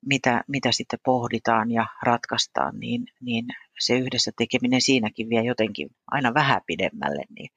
mitä, 0.06 0.44
mitä 0.48 0.72
sitten 0.72 1.00
pohditaan 1.06 1.72
ja 1.72 1.88
ratkaistaan, 2.04 2.80
niin, 2.80 3.06
niin 3.22 3.46
se 3.80 3.98
yhdessä 3.98 4.32
tekeminen 4.38 4.82
siinäkin 4.82 5.30
vie 5.30 5.42
jotenkin 5.42 5.90
aina 6.08 6.34
vähän 6.34 6.62
pidemmälle, 6.68 7.24
niin 7.30 7.50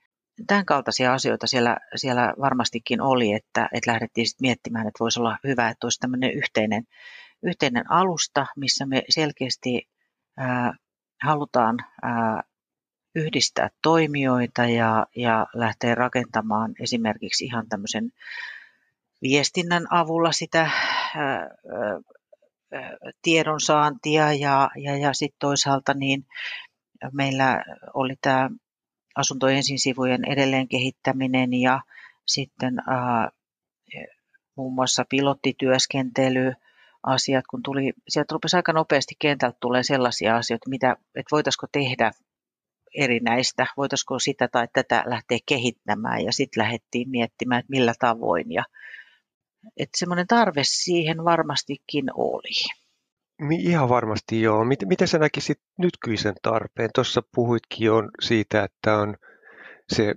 tämän 0.46 0.64
kaltaisia 0.64 1.12
asioita 1.12 1.46
siellä, 1.46 1.76
siellä 1.96 2.34
varmastikin 2.40 3.00
oli, 3.00 3.32
että, 3.32 3.68
että 3.72 3.92
lähdettiin 3.92 4.26
sitten 4.26 4.46
miettimään, 4.46 4.86
että 4.86 5.00
voisi 5.00 5.20
olla 5.20 5.38
hyvä, 5.44 5.68
että 5.68 5.86
olisi 5.86 6.00
tämmöinen 6.00 6.32
yhteinen, 6.32 6.84
yhteinen 7.42 7.90
alusta, 7.90 8.46
missä 8.56 8.86
me 8.86 9.02
selkeästi 9.08 9.88
ää, 10.36 10.74
halutaan 11.22 11.76
ää, 12.02 12.42
yhdistää 13.14 13.68
toimijoita 13.82 14.64
ja, 14.64 15.06
ja 15.16 15.46
lähteä 15.54 15.94
rakentamaan 15.94 16.74
esimerkiksi 16.80 17.44
ihan 17.44 17.68
tämmöisen 17.68 18.12
viestinnän 19.22 19.86
avulla 19.90 20.32
sitä 20.32 20.70
ää, 21.16 21.50
tiedonsaantia 23.22 24.32
ja, 24.32 24.70
ja, 24.76 24.96
ja 24.96 25.12
sitten 25.12 25.38
toisaalta 25.38 25.94
niin 25.94 26.26
meillä 27.12 27.64
oli 27.94 28.14
tämä 28.20 28.50
asunto 29.18 29.48
ensin 29.48 29.78
sivujen 29.78 30.24
edelleen 30.24 30.68
kehittäminen 30.68 31.54
ja 31.54 31.80
sitten 32.26 32.74
ää, 32.88 33.30
muun 34.56 34.74
muassa 34.74 35.04
pilottityöskentely, 35.08 36.52
asiat, 37.02 37.44
kun 37.50 37.62
tuli, 37.62 37.92
sieltä 38.08 38.32
rupesi 38.32 38.56
aika 38.56 38.72
nopeasti 38.72 39.14
kentältä 39.18 39.56
tulee 39.60 39.82
sellaisia 39.82 40.36
asioita, 40.36 40.70
mitä, 40.70 40.96
että 41.14 41.32
voitaisiko 41.32 41.66
tehdä 41.72 42.10
erinäistä, 42.94 43.66
voitaisiko 43.76 44.18
sitä 44.18 44.48
tai 44.48 44.68
tätä 44.72 45.02
lähteä 45.06 45.38
kehittämään 45.46 46.24
ja 46.24 46.32
sitten 46.32 46.62
lähdettiin 46.62 47.10
miettimään, 47.10 47.60
että 47.60 47.70
millä 47.70 47.94
tavoin 47.98 48.52
ja 48.52 48.64
että 49.76 49.98
semmoinen 49.98 50.26
tarve 50.26 50.60
siihen 50.64 51.24
varmastikin 51.24 52.04
oli. 52.14 52.64
Ihan 53.58 53.88
varmasti 53.88 54.42
joo. 54.42 54.64
Miten, 54.64 54.88
miten 54.88 55.08
sä 55.08 55.18
näkisit 55.18 55.58
nykyisen 55.78 56.34
tarpeen? 56.42 56.90
Tuossa 56.94 57.22
puhuitkin 57.34 57.86
jo 57.86 58.02
siitä, 58.20 58.64
että 58.64 58.96
on 58.96 59.16
se 59.88 60.14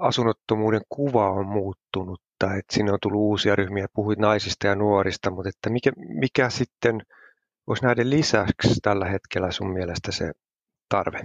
asunnottomuuden 0.00 0.80
kuva 0.88 1.30
on 1.30 1.46
muuttunut, 1.46 2.20
tai 2.38 2.58
että 2.58 2.74
sinne 2.74 2.92
on 2.92 2.98
tullut 3.02 3.20
uusia 3.20 3.56
ryhmiä, 3.56 3.86
puhuit 3.94 4.18
naisista 4.18 4.66
ja 4.66 4.74
nuorista, 4.74 5.30
mutta 5.30 5.48
että 5.48 5.70
mikä, 5.70 5.92
mikä 5.96 6.50
sitten 6.50 7.00
olisi 7.66 7.84
näiden 7.84 8.10
lisäksi 8.10 8.80
tällä 8.82 9.06
hetkellä 9.06 9.50
sun 9.50 9.72
mielestä 9.72 10.12
se 10.12 10.32
tarve 10.88 11.20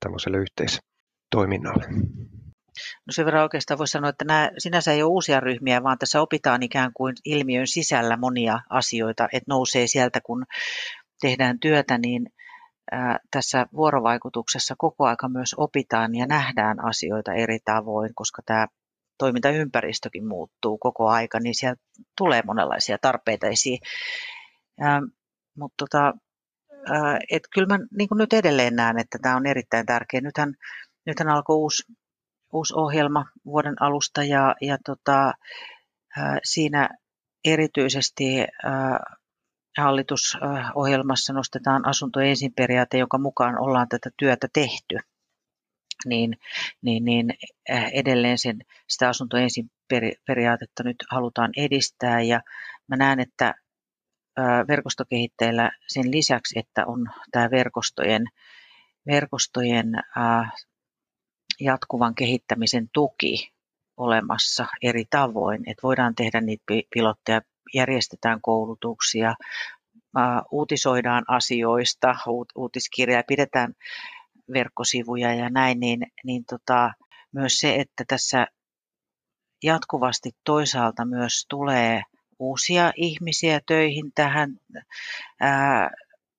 tämmöiselle 0.00 0.38
yhteistoiminnalle? 0.38 1.84
No 3.06 3.12
sen 3.12 3.24
verran 3.24 3.42
oikeastaan 3.42 3.78
voisi 3.78 3.90
sanoa, 3.90 4.10
että 4.10 4.24
nämä 4.24 4.50
sinänsä 4.58 4.92
ei 4.92 5.02
ole 5.02 5.10
uusia 5.10 5.40
ryhmiä, 5.40 5.82
vaan 5.82 5.98
tässä 5.98 6.20
opitaan 6.20 6.62
ikään 6.62 6.90
kuin 6.94 7.14
ilmiön 7.24 7.66
sisällä 7.66 8.16
monia 8.16 8.60
asioita, 8.70 9.28
että 9.32 9.48
nousee 9.48 9.86
sieltä, 9.86 10.20
kun 10.20 10.44
tehdään 11.20 11.60
työtä, 11.60 11.98
niin 11.98 12.26
tässä 13.30 13.66
vuorovaikutuksessa 13.76 14.74
koko 14.78 15.06
aika 15.06 15.28
myös 15.28 15.54
opitaan 15.56 16.14
ja 16.14 16.26
nähdään 16.26 16.84
asioita 16.84 17.32
eri 17.32 17.58
tavoin, 17.64 18.10
koska 18.14 18.42
tämä 18.46 18.66
toimintaympäristökin 19.18 20.28
muuttuu 20.28 20.78
koko 20.78 21.08
aika, 21.08 21.40
niin 21.40 21.54
siellä 21.54 21.76
tulee 22.18 22.42
monenlaisia 22.46 22.98
tarpeita 23.00 23.46
esiin. 23.46 23.78
Mutta 25.58 25.74
tota, 25.78 26.12
kyllä 27.54 27.66
mä 27.66 27.78
niin 27.98 28.08
nyt 28.14 28.32
edelleen 28.32 28.76
näen, 28.76 28.98
että 28.98 29.18
tämä 29.22 29.36
on 29.36 29.46
erittäin 29.46 29.86
tärkeä. 29.86 30.20
Nythän, 30.20 30.54
nythän 31.06 31.28
alkoi 31.28 31.56
uusi 31.56 31.82
uusi 32.54 32.74
ohjelma 32.76 33.24
vuoden 33.44 33.82
alusta 33.82 34.24
ja, 34.24 34.54
ja 34.60 34.78
tota, 34.84 35.32
siinä 36.44 36.88
erityisesti 37.44 38.24
hallitusohjelmassa 39.78 41.32
nostetaan 41.32 41.88
asunto 41.88 42.20
ensin 42.20 42.52
periaate, 42.56 42.98
jonka 42.98 43.18
mukaan 43.18 43.60
ollaan 43.60 43.88
tätä 43.88 44.10
työtä 44.16 44.48
tehty. 44.52 44.98
Niin, 46.06 46.36
niin, 46.82 47.04
niin 47.04 47.34
edelleen 47.92 48.38
sen, 48.38 48.58
sitä 48.88 49.08
asunto 49.08 49.36
ensin 49.36 49.70
periaatetta 50.26 50.82
nyt 50.82 50.96
halutaan 51.10 51.50
edistää 51.56 52.20
ja 52.20 52.40
mä 52.88 52.96
näen, 52.96 53.20
että 53.20 53.54
verkostokehittäjillä 54.68 55.70
sen 55.86 56.10
lisäksi, 56.10 56.58
että 56.58 56.86
on 56.86 57.06
tämä 57.30 57.50
verkostojen, 57.50 58.24
verkostojen 59.06 59.86
jatkuvan 61.60 62.14
kehittämisen 62.14 62.88
tuki 62.92 63.52
olemassa 63.96 64.66
eri 64.82 65.04
tavoin, 65.10 65.70
että 65.70 65.82
voidaan 65.82 66.14
tehdä 66.14 66.40
niitä 66.40 66.64
pilotteja 66.94 67.40
järjestetään 67.74 68.40
koulutuksia, 68.42 69.34
uutisoidaan 70.50 71.24
asioista, 71.28 72.14
uutiskirjaa, 72.56 73.22
pidetään 73.28 73.74
verkkosivuja 74.52 75.34
ja 75.34 75.50
näin, 75.50 75.80
niin, 75.80 76.06
niin 76.24 76.44
tota, 76.44 76.92
myös 77.32 77.58
se, 77.58 77.74
että 77.74 78.04
tässä 78.08 78.46
jatkuvasti 79.62 80.30
toisaalta 80.44 81.04
myös 81.04 81.46
tulee 81.48 82.02
uusia 82.38 82.92
ihmisiä 82.96 83.60
töihin 83.66 84.12
tähän 84.14 84.56
ää, 85.40 85.90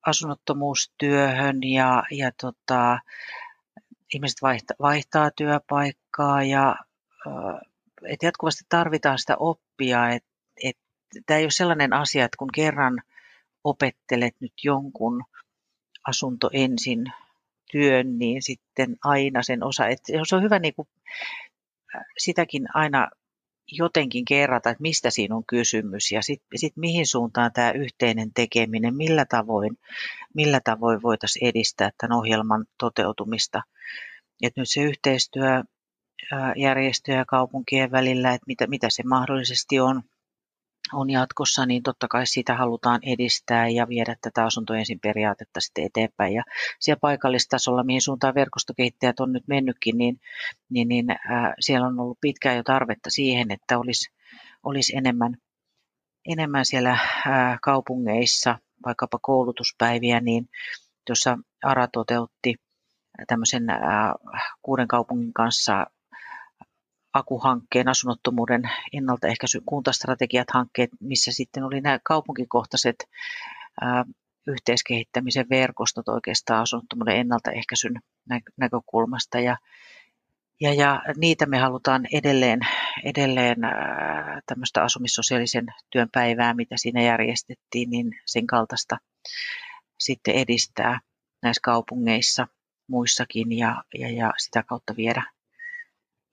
asunnottomuustyöhön 0.05 1.63
ja, 1.63 2.03
ja 2.11 2.31
tota, 2.41 2.99
ihmiset 4.15 4.41
vaihtaa, 4.41 4.75
vaihtaa 4.79 5.31
työpaikkaa 5.31 6.43
ja 6.43 6.75
et 8.07 8.23
jatkuvasti 8.23 8.63
tarvitaan 8.69 9.19
sitä 9.19 9.35
oppia, 9.39 10.09
että 10.09 10.29
et, 10.63 10.77
tämä 11.25 11.37
ei 11.37 11.45
ole 11.45 11.51
sellainen 11.51 11.93
asia, 11.93 12.25
että 12.25 12.37
kun 12.37 12.49
kerran 12.55 13.01
opettelet 13.63 14.35
nyt 14.39 14.53
jonkun 14.63 15.23
asunto 16.07 16.49
ensin 16.53 17.03
työn, 17.71 18.19
niin 18.19 18.41
sitten 18.41 18.95
aina 19.03 19.43
sen 19.43 19.63
osa, 19.63 19.87
että 19.87 20.13
se 20.27 20.35
on 20.35 20.43
hyvä 20.43 20.59
niin 20.59 20.75
kuin 20.75 20.87
sitäkin 22.17 22.65
aina 22.73 23.09
jotenkin 23.71 24.25
kerrata, 24.25 24.69
että 24.69 24.81
mistä 24.81 25.09
siinä 25.09 25.35
on 25.35 25.43
kysymys 25.45 26.11
ja 26.11 26.21
sitten 26.21 26.59
sit 26.59 26.77
mihin 26.77 27.07
suuntaan 27.07 27.51
tämä 27.53 27.71
yhteinen 27.71 28.33
tekeminen, 28.33 28.95
millä 28.95 29.25
tavoin, 29.25 29.77
millä 30.33 30.59
tavoin 30.63 31.01
voitaisiin 31.01 31.47
edistää 31.47 31.89
tämän 31.97 32.17
ohjelman 32.17 32.65
toteutumista. 32.77 33.61
Et 34.41 34.57
nyt 34.57 34.69
se 34.69 34.81
yhteistyö 34.81 35.63
järjestöjä 36.55 37.17
ja 37.17 37.25
kaupunkien 37.25 37.91
välillä, 37.91 38.33
että 38.33 38.45
mitä, 38.47 38.67
mitä 38.67 38.87
se 38.89 39.03
mahdollisesti 39.03 39.79
on, 39.79 40.03
on 40.93 41.09
jatkossa, 41.09 41.65
niin 41.65 41.83
totta 41.83 42.07
kai 42.07 42.27
sitä 42.27 42.55
halutaan 42.55 42.99
edistää 43.03 43.67
ja 43.67 43.87
viedä 43.87 44.15
tätä 44.21 44.45
asunto 44.45 44.73
ensin 44.73 44.99
periaatetta 44.99 45.61
sitten 45.61 45.83
eteenpäin. 45.83 46.33
Ja 46.33 46.43
siellä 46.79 46.99
paikallistasolla, 46.99 47.83
mihin 47.83 48.01
suuntaan 48.01 48.35
verkostokehittäjät 48.35 49.19
on 49.19 49.33
nyt 49.33 49.47
mennytkin, 49.47 49.97
niin, 49.97 50.19
niin, 50.69 50.87
niin 50.87 51.11
äh, 51.11 51.53
siellä 51.59 51.87
on 51.87 51.99
ollut 51.99 52.17
pitkään 52.21 52.57
jo 52.57 52.63
tarvetta 52.63 53.09
siihen, 53.09 53.51
että 53.51 53.79
olisi, 53.79 54.11
olisi 54.63 54.97
enemmän, 54.97 55.37
enemmän 56.25 56.65
siellä 56.65 56.91
äh, 56.91 57.59
kaupungeissa 57.61 58.59
vaikkapa 58.85 59.19
koulutuspäiviä, 59.21 60.19
niin 60.19 60.49
tuossa 61.05 61.37
ARA 61.63 61.87
toteutti 61.87 62.55
tämmöisen 63.27 63.69
äh, 63.69 63.79
kuuden 64.61 64.87
kaupungin 64.87 65.33
kanssa 65.33 65.85
akuhankkeen, 67.15 67.87
asunnottomuuden 67.87 68.69
ennaltaehkäisy, 68.93 69.61
kuntastrategiat 69.65 70.47
hankkeet, 70.53 70.89
missä 70.99 71.31
sitten 71.31 71.63
oli 71.63 71.81
nämä 71.81 71.99
kaupunkikohtaiset 72.03 72.95
ää, 73.81 74.05
yhteiskehittämisen 74.47 75.45
verkostot 75.49 76.09
oikeastaan 76.09 76.61
asunnottomuuden 76.61 77.17
ennaltaehkäisyn 77.17 77.99
näkökulmasta. 78.57 79.39
Ja, 79.39 79.57
ja, 80.61 80.73
ja 80.73 81.01
niitä 81.17 81.45
me 81.45 81.57
halutaan 81.57 82.07
edelleen, 82.13 82.59
edelleen 83.03 83.57
tämmöistä 84.45 84.83
asumissosiaalisen 84.83 85.65
työn 85.89 86.09
päivää, 86.11 86.53
mitä 86.53 86.75
siinä 86.77 87.01
järjestettiin, 87.01 87.89
niin 87.89 88.11
sen 88.25 88.47
kaltaista 88.47 88.97
sitten 89.99 90.35
edistää 90.35 90.99
näissä 91.43 91.61
kaupungeissa 91.63 92.47
muissakin 92.87 93.57
ja, 93.57 93.83
ja, 93.99 94.11
ja 94.11 94.33
sitä 94.37 94.63
kautta 94.63 94.95
viedä, 94.95 95.23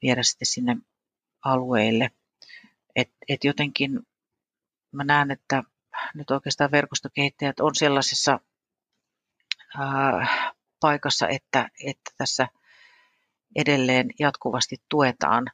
viedä 0.03 0.23
sitten 0.23 0.47
sinne 0.47 0.77
alueille. 1.45 2.11
Et, 2.97 3.11
et 3.29 3.45
jotenkin 3.45 4.01
mä 4.93 5.05
näen, 5.05 5.31
että 5.31 5.63
nyt 6.15 6.31
oikeastaan 6.31 6.71
verkostokehittäjät 6.71 7.61
on 7.61 7.75
sellaisessa 7.75 8.41
ää, 9.79 10.27
paikassa, 10.81 11.29
että, 11.29 11.69
että 11.85 12.11
tässä 12.19 12.49
edelleen 13.57 14.11
jatkuvasti 14.19 14.77
tuetaan 14.89 15.47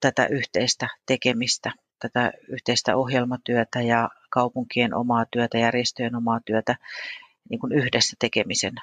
tätä 0.00 0.26
yhteistä 0.26 0.88
tekemistä, 1.06 1.72
tätä 1.98 2.32
yhteistä 2.48 2.96
ohjelmatyötä 2.96 3.80
ja 3.80 4.10
kaupunkien 4.30 4.94
omaa 4.94 5.24
työtä, 5.30 5.58
järjestöjen 5.58 6.14
omaa 6.14 6.40
työtä 6.46 6.76
niin 7.50 7.60
kuin 7.60 7.72
yhdessä 7.72 8.16
tekemisen 8.18 8.74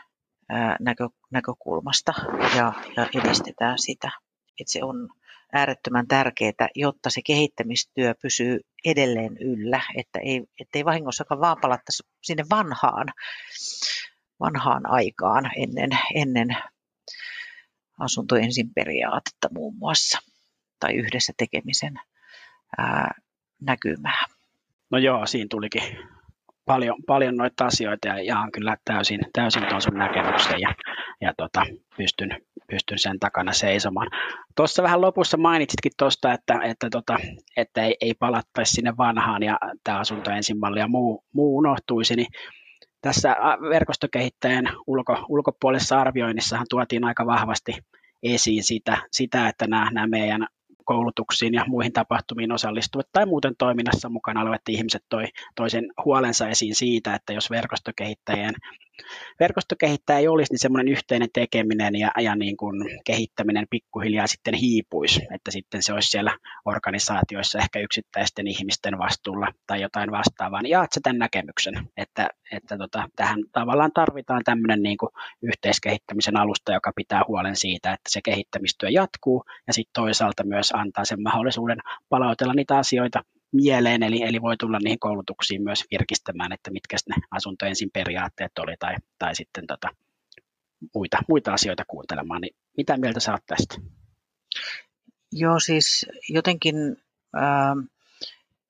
näkö, 0.80 1.10
näkökulmasta 1.32 2.14
ja, 2.58 2.74
ja 2.98 3.08
edistetään 3.22 3.80
sitä 3.80 4.12
että 4.60 4.72
se 4.72 4.84
on 4.84 5.10
äärettömän 5.54 6.08
tärkeää, 6.08 6.68
jotta 6.76 7.10
se 7.10 7.22
kehittämistyö 7.26 8.16
pysyy 8.22 8.60
edelleen 8.86 9.38
yllä, 9.38 9.82
että 9.96 10.20
ei, 10.20 10.44
ettei 10.60 10.86
vahingossakaan 10.86 11.42
vaan 11.42 11.58
palattaisi 11.62 12.04
sinne 12.22 12.44
vanhaan, 12.50 13.08
vanhaan 14.40 14.90
aikaan 14.90 15.52
ennen, 15.58 15.90
ennen 16.16 16.58
asunto 18.00 18.36
ensin 18.36 18.74
periaatetta 18.74 19.50
muun 19.54 19.76
muassa 19.78 20.20
tai 20.80 20.94
yhdessä 20.94 21.34
tekemisen 21.38 21.94
ää, 22.78 23.12
näkymää. 23.62 24.26
No 24.92 24.98
joo, 24.98 25.26
siinä 25.26 25.48
tulikin 25.50 25.84
paljon, 26.66 26.96
paljon 27.08 27.38
noita 27.38 27.66
asioita 27.66 28.08
ja 28.08 28.24
jaan 28.24 28.52
kyllä 28.52 28.78
täysin, 28.86 29.20
täysin 29.34 29.66
tuon 29.70 29.82
sun 29.82 29.94
näkemyksen 29.94 30.60
ja, 30.60 30.76
ja 31.22 31.34
tota, 31.38 31.66
pystyn, 31.98 32.42
pystyn 32.72 33.00
sen 33.00 33.20
takana 33.20 33.54
seisomaan. 33.54 34.08
Tuossa 34.56 34.84
vähän 34.84 35.02
lopussa 35.02 35.38
mainitsitkin 35.38 35.92
tuosta, 35.98 36.34
että, 36.34 36.60
että, 36.64 36.90
tota, 36.90 37.18
että 37.58 37.84
ei, 37.84 37.96
ei 38.02 38.14
palattaisi 38.14 38.74
sinne 38.74 38.94
vanhaan 38.98 39.44
ja 39.44 39.60
tämä 39.84 40.00
asunto 40.00 40.32
ensin 40.32 40.58
ja 40.80 40.88
muu, 40.88 41.24
muu 41.34 41.58
unohtuisi, 41.58 42.16
niin 42.16 42.28
tässä 43.02 43.36
verkostokehittäjän 43.70 44.66
ulko, 44.88 45.26
ulkopuolisessa 45.30 46.02
arvioinnissahan 46.02 46.66
tuotiin 46.70 47.04
aika 47.04 47.26
vahvasti 47.26 47.74
esiin 48.24 48.64
sitä, 48.64 48.98
sitä 49.12 49.48
että 49.48 49.68
nämä, 49.68 49.92
nämä 49.92 50.08
meidän 50.08 50.48
koulutuksiin 50.86 51.54
ja 51.54 51.66
muihin 51.68 51.94
tapahtumiin 51.94 52.52
osallistuvat 52.52 53.08
tai 53.12 53.26
muuten 53.26 53.54
toiminnassa 53.58 54.10
mukana 54.10 54.42
olevat 54.42 54.62
ihmiset 54.70 55.04
toi, 55.10 55.26
toi 55.56 55.70
sen 55.70 55.86
huolensa 56.06 56.48
esiin 56.48 56.76
siitä, 56.76 57.16
että 57.16 57.34
jos 57.34 57.50
verkostokehittäjien 57.50 58.54
verkostokehittäjä 59.40 60.20
ei 60.20 60.28
olisi, 60.28 60.54
niin 60.54 60.60
semmoinen 60.60 60.92
yhteinen 60.94 61.30
tekeminen 61.34 61.96
ja, 61.96 62.12
ja 62.22 62.36
niin 62.36 62.58
kuin 62.58 63.00
kehittäminen 63.06 63.66
pikkuhiljaa 63.70 64.28
sitten 64.28 64.54
hiipuisi, 64.54 65.22
että 65.36 65.52
sitten 65.52 65.84
se 65.84 65.94
olisi 65.94 66.10
siellä 66.10 66.38
organisaatioissa 66.66 67.60
ehkä 67.60 67.80
yksittäisten 67.80 68.48
ihmisten 68.48 68.98
vastuulla 68.98 69.48
tai 69.68 69.82
jotain 69.82 70.12
vastaavaa. 70.12 70.62
Niin 70.62 70.72
jaat 70.72 70.90
tämän 71.04 71.20
näkemyksen, 71.20 71.74
että, 71.98 72.30
että 72.52 72.78
tota, 72.78 73.10
tähän 73.16 73.40
tavallaan 73.52 73.92
tarvitaan 73.94 74.42
tämmöinen 74.46 74.84
niin 74.84 74.98
kuin 74.98 75.10
yhteiskehittämisen 75.42 76.38
alusta, 76.38 76.74
joka 76.74 76.92
pitää 76.96 77.22
huolen 77.28 77.56
siitä, 77.56 77.94
että 77.94 78.10
se 78.10 78.22
kehittämistyö 78.22 78.90
jatkuu 78.90 79.44
ja 79.68 79.74
sitten 79.74 79.94
toisaalta 79.94 80.44
myös 80.44 80.72
antaa 80.72 81.06
sen 81.06 81.22
mahdollisuuden 81.22 81.80
palautella 82.10 82.54
niitä 82.54 82.78
asioita, 82.78 83.24
mieleen, 83.54 84.04
eli, 84.04 84.24
eli 84.24 84.42
voi 84.42 84.58
tulla 84.58 84.80
niihin 84.80 85.00
koulutuksiin 85.00 85.64
myös 85.64 85.84
virkistämään, 85.92 86.54
että 86.54 86.72
mitkä 86.72 86.98
ne 87.10 87.16
asunto 87.32 87.66
ensin 87.66 87.90
periaatteet 87.94 88.52
oli 88.60 88.76
tai, 88.80 88.96
tai 89.20 89.36
sitten 89.36 89.68
tota, 89.68 89.90
muita, 90.96 91.18
muita 91.28 91.54
asioita 91.54 91.84
kuuntelemaan. 91.88 92.42
Niin 92.42 92.56
mitä 92.78 92.98
mieltä 92.98 93.20
sä 93.20 93.32
oot 93.32 93.46
tästä? 93.46 93.76
Joo, 95.32 95.60
siis 95.60 96.06
jotenkin 96.30 96.76
äh, 97.36 97.90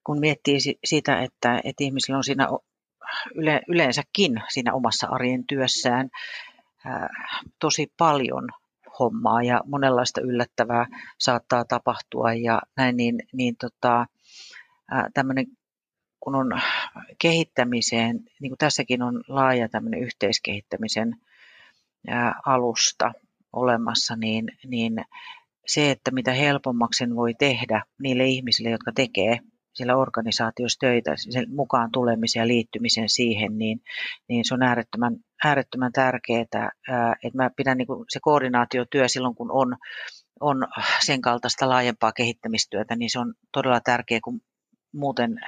kun 0.04 0.20
miettii 0.20 0.58
sitä, 0.84 1.22
että, 1.22 1.60
että 1.64 1.84
ihmisillä 1.84 2.16
on 2.16 2.24
siinä 2.24 2.48
yle, 3.34 3.60
yleensäkin 3.68 4.42
siinä 4.48 4.74
omassa 4.74 5.06
arjen 5.06 5.46
työssään 5.46 6.10
äh, 6.86 7.08
tosi 7.60 7.92
paljon 7.98 8.48
hommaa 8.98 9.42
ja 9.42 9.60
monenlaista 9.66 10.20
yllättävää 10.20 10.86
saattaa 11.18 11.64
tapahtua 11.64 12.34
ja 12.34 12.62
näin, 12.76 12.96
niin, 12.96 13.22
niin 13.32 13.56
tota, 13.56 14.06
tämmöinen, 15.14 15.46
kun 16.20 16.34
on 16.34 16.60
kehittämiseen, 17.18 18.20
niin 18.40 18.50
kuin 18.50 18.58
tässäkin 18.58 19.02
on 19.02 19.24
laaja 19.28 19.68
tämmöinen 19.68 20.00
yhteiskehittämisen 20.00 21.16
alusta 22.46 23.12
olemassa, 23.52 24.16
niin, 24.16 24.48
niin 24.66 25.04
se, 25.66 25.90
että 25.90 26.10
mitä 26.10 26.32
helpommaksi 26.32 26.98
sen 26.98 27.16
voi 27.16 27.34
tehdä 27.34 27.82
niille 28.02 28.24
ihmisille, 28.24 28.70
jotka 28.70 28.92
tekee 28.92 29.38
siellä 29.74 29.96
organisaatiossa 29.96 30.78
töitä, 30.78 31.14
sen 31.16 31.46
mukaan 31.54 31.90
tulemisen 31.92 32.40
ja 32.40 32.46
liittymisen 32.46 33.08
siihen, 33.08 33.58
niin, 33.58 33.80
niin 34.28 34.44
se 34.44 34.54
on 34.54 34.62
äärettömän, 34.62 35.16
äärettömän 35.44 35.92
tärkeää. 35.92 36.42
Että 36.42 37.36
mä 37.36 37.50
pidän 37.56 37.78
niin 37.78 37.86
se 38.08 38.20
koordinaatiotyö 38.22 39.08
silloin, 39.08 39.34
kun 39.34 39.50
on, 39.50 39.76
on 40.40 40.66
sen 41.06 41.20
kaltaista 41.20 41.68
laajempaa 41.68 42.12
kehittämistyötä, 42.12 42.96
niin 42.96 43.10
se 43.10 43.18
on 43.18 43.34
todella 43.52 43.80
tärkeää, 43.80 44.20
kun 44.24 44.40
muuten 44.94 45.40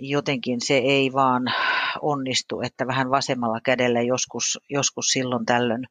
jotenkin 0.00 0.60
se 0.60 0.74
ei 0.74 1.12
vaan 1.12 1.42
onnistu, 2.00 2.60
että 2.60 2.86
vähän 2.86 3.10
vasemmalla 3.10 3.60
kädellä 3.60 4.02
joskus, 4.02 4.58
joskus 4.70 5.06
silloin 5.06 5.46
tällöin 5.46 5.84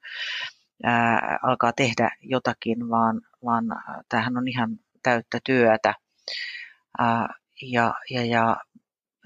ää, 0.84 1.40
alkaa 1.44 1.74
tehdä 1.74 2.10
jotakin, 2.22 2.90
vaan, 2.90 3.22
vaan 3.46 3.66
tämähän 4.10 4.38
on 4.38 4.48
ihan 4.48 4.80
täyttä 5.04 5.40
työtä. 5.44 5.94
Ää, 7.00 7.28
ja, 7.62 7.94
ja, 8.10 8.26
ja 8.26 8.58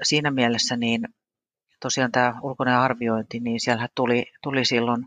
siinä 0.04 0.32
mielessä 0.32 0.78
niin 0.78 1.08
tosiaan 1.80 2.12
tämä 2.12 2.34
ulkoinen 2.42 2.78
arviointi, 2.78 3.40
niin 3.40 3.60
siellä 3.60 3.88
tuli, 3.96 4.26
tuli 4.44 4.66
silloin 4.66 5.06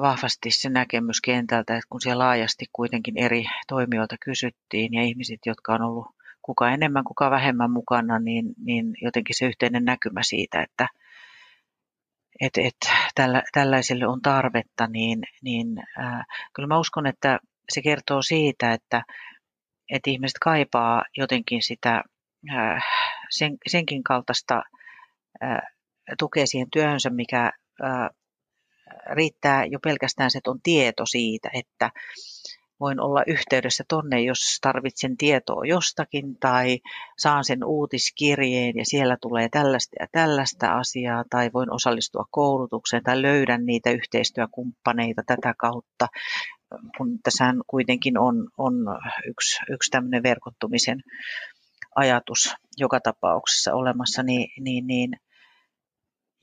vahvasti 0.00 0.50
se 0.50 0.68
näkemys 0.68 1.20
kentältä, 1.20 1.74
että 1.74 1.86
kun 1.90 2.00
siellä 2.00 2.24
laajasti 2.24 2.64
kuitenkin 2.72 3.18
eri 3.18 3.44
toimijoilta 3.68 4.16
kysyttiin 4.24 4.94
ja 4.94 5.02
ihmiset, 5.02 5.40
jotka 5.46 5.74
on 5.74 5.82
ollut 5.82 6.21
kuka 6.42 6.70
enemmän, 6.70 7.04
kuka 7.04 7.30
vähemmän 7.30 7.70
mukana, 7.70 8.18
niin, 8.18 8.44
niin 8.64 8.94
jotenkin 9.02 9.36
se 9.38 9.46
yhteinen 9.46 9.84
näkymä 9.84 10.22
siitä, 10.22 10.62
että 10.62 10.88
et, 12.40 12.58
et, 12.58 12.76
tällä, 13.14 13.42
tällaiselle 13.52 14.06
on 14.06 14.22
tarvetta, 14.22 14.86
niin, 14.86 15.22
niin 15.42 15.68
äh, 15.98 16.24
kyllä 16.54 16.66
mä 16.66 16.78
uskon, 16.78 17.06
että 17.06 17.38
se 17.72 17.82
kertoo 17.82 18.22
siitä, 18.22 18.72
että, 18.72 19.02
että 19.90 20.10
ihmiset 20.10 20.38
kaipaa 20.40 21.04
jotenkin 21.16 21.62
sitä 21.62 22.02
äh, 22.52 22.82
sen, 23.30 23.56
senkin 23.66 24.02
kaltaista 24.02 24.62
äh, 25.42 25.58
tukea 26.18 26.46
siihen 26.46 26.70
työhönsä, 26.72 27.10
mikä 27.10 27.52
äh, 27.84 28.08
riittää 29.12 29.64
jo 29.64 29.78
pelkästään 29.80 30.30
se, 30.30 30.38
että 30.38 30.50
on 30.50 30.62
tieto 30.62 31.06
siitä, 31.06 31.50
että 31.52 31.90
voin 32.82 33.00
olla 33.00 33.22
yhteydessä 33.26 33.84
tonne, 33.88 34.20
jos 34.20 34.58
tarvitsen 34.60 35.16
tietoa 35.16 35.62
jostakin 35.64 36.36
tai 36.40 36.78
saan 37.18 37.44
sen 37.44 37.64
uutiskirjeen 37.64 38.76
ja 38.76 38.84
siellä 38.84 39.16
tulee 39.20 39.48
tällaista 39.48 39.96
ja 40.00 40.06
tällaista 40.12 40.72
asiaa 40.72 41.24
tai 41.30 41.50
voin 41.54 41.72
osallistua 41.72 42.24
koulutukseen 42.30 43.02
tai 43.02 43.22
löydän 43.22 43.66
niitä 43.66 43.90
yhteistyökumppaneita 43.90 45.22
tätä 45.26 45.54
kautta, 45.58 46.06
kun 46.96 47.18
tässä 47.22 47.44
kuitenkin 47.66 48.18
on, 48.18 48.48
on 48.58 48.74
yksi, 49.28 49.58
yksi 49.70 49.90
tämmöinen 49.90 50.22
verkottumisen 50.22 51.02
ajatus 51.96 52.54
joka 52.76 53.00
tapauksessa 53.00 53.74
olemassa, 53.74 54.22
niin, 54.22 54.48
niin, 54.60 54.86
niin 54.86 55.10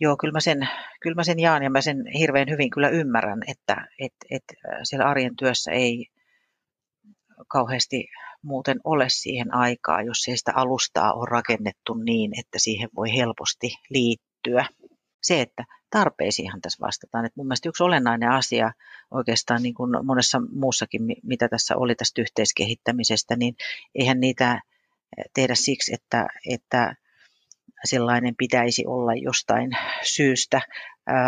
Joo, 0.02 0.18
kyllä 0.18 0.32
mä, 0.32 0.40
sen, 0.40 0.70
kyllä 1.02 1.16
mä 1.16 1.24
sen 1.24 1.40
jaan 1.40 1.64
ja 1.64 1.70
mä 1.70 1.82
sen 1.82 1.98
hirveän 2.20 2.50
hyvin 2.50 2.70
kyllä 2.70 2.90
ymmärrän, 2.90 3.40
että 3.48 3.88
et, 4.00 4.14
et 4.32 4.44
siellä 4.84 5.06
arjen 5.06 5.36
työssä 5.36 5.72
ei 5.72 6.06
kauheasti 7.48 8.08
muuten 8.42 8.80
ole 8.84 9.06
siihen 9.10 9.54
aikaa, 9.54 10.02
jos 10.02 10.28
ei 10.28 10.38
sitä 10.38 10.52
alustaa 10.56 11.14
ole 11.14 11.28
rakennettu 11.30 11.94
niin, 11.94 12.40
että 12.40 12.60
siihen 12.60 12.90
voi 12.96 13.14
helposti 13.16 13.70
liittyä. 13.90 14.66
Se, 15.24 15.42
että 15.42 15.64
tarpeisiinhan 15.90 16.62
tässä 16.62 16.86
vastataan. 16.86 17.26
Että 17.26 17.34
mun 17.38 17.48
mielestä 17.48 17.70
yksi 17.70 17.84
olennainen 17.84 18.30
asia 18.30 18.72
oikeastaan 19.12 19.64
niin 19.64 19.74
kuin 19.74 20.06
monessa 20.06 20.42
muussakin, 20.52 21.02
mitä 21.24 21.50
tässä 21.50 21.78
oli 21.78 21.96
tästä 21.96 22.22
yhteiskehittämisestä, 22.22 23.36
niin 23.36 23.56
eihän 23.96 24.20
niitä 24.20 24.62
tehdä 25.34 25.56
siksi, 25.56 25.94
että, 25.94 26.28
että 26.50 26.96
sellainen 27.86 28.36
pitäisi 28.38 28.86
olla 28.88 29.14
jostain 29.14 29.72
syystä 30.04 30.62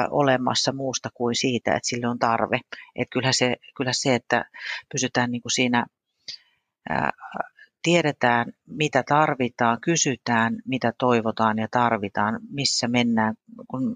olemassa 0.10 0.72
muusta 0.72 1.10
kuin 1.14 1.36
siitä, 1.36 1.72
että 1.72 1.88
sille 1.88 2.08
on 2.08 2.20
tarve. 2.20 2.60
Et 2.96 3.08
kyllähän, 3.12 3.34
se, 3.34 3.56
kyllähän 3.78 3.96
se, 3.96 4.16
että 4.16 4.46
pysytään 4.92 5.32
niin 5.32 5.42
kuin 5.42 5.52
siinä 5.52 5.86
tiedetään, 7.84 8.54
mitä 8.68 9.04
tarvitaan, 9.08 9.82
kysytään, 9.82 10.58
mitä 10.66 10.94
toivotaan 10.98 11.58
ja 11.58 11.68
tarvitaan, 11.72 12.40
missä 12.50 12.88
mennään. 12.88 13.36
Kun 13.68 13.96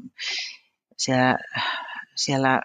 siellä, 0.98 1.38
siellä 2.16 2.62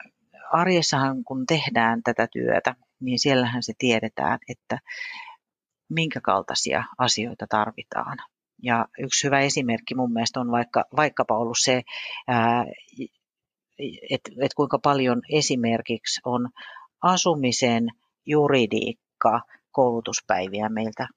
arjessahan, 0.53 1.25
kun 1.25 1.47
tehdään 1.47 2.03
tätä 2.03 2.27
työtä, 2.33 2.75
niin 3.01 3.19
siellähän 3.19 3.63
se 3.63 3.73
tiedetään, 3.79 4.39
että 4.49 4.79
minkä 5.89 6.21
kaltaisia 6.21 6.85
asioita 6.99 7.47
tarvitaan. 7.49 8.19
Ja 8.63 8.87
yksi 8.99 9.25
hyvä 9.25 9.41
esimerkki 9.41 9.95
mun 9.95 10.13
mielestä 10.13 10.41
on 10.41 10.51
vaikka, 10.51 10.85
vaikkapa 10.97 11.39
ollut 11.39 11.59
se, 11.61 11.83
että 14.11 14.31
et 14.43 14.55
kuinka 14.55 14.79
paljon 14.83 15.23
esimerkiksi 15.33 16.21
on 16.25 16.49
asumisen 17.03 17.89
juridiikka 18.27 19.41
koulutuspäiviä 19.71 20.69
meiltä 20.69 21.09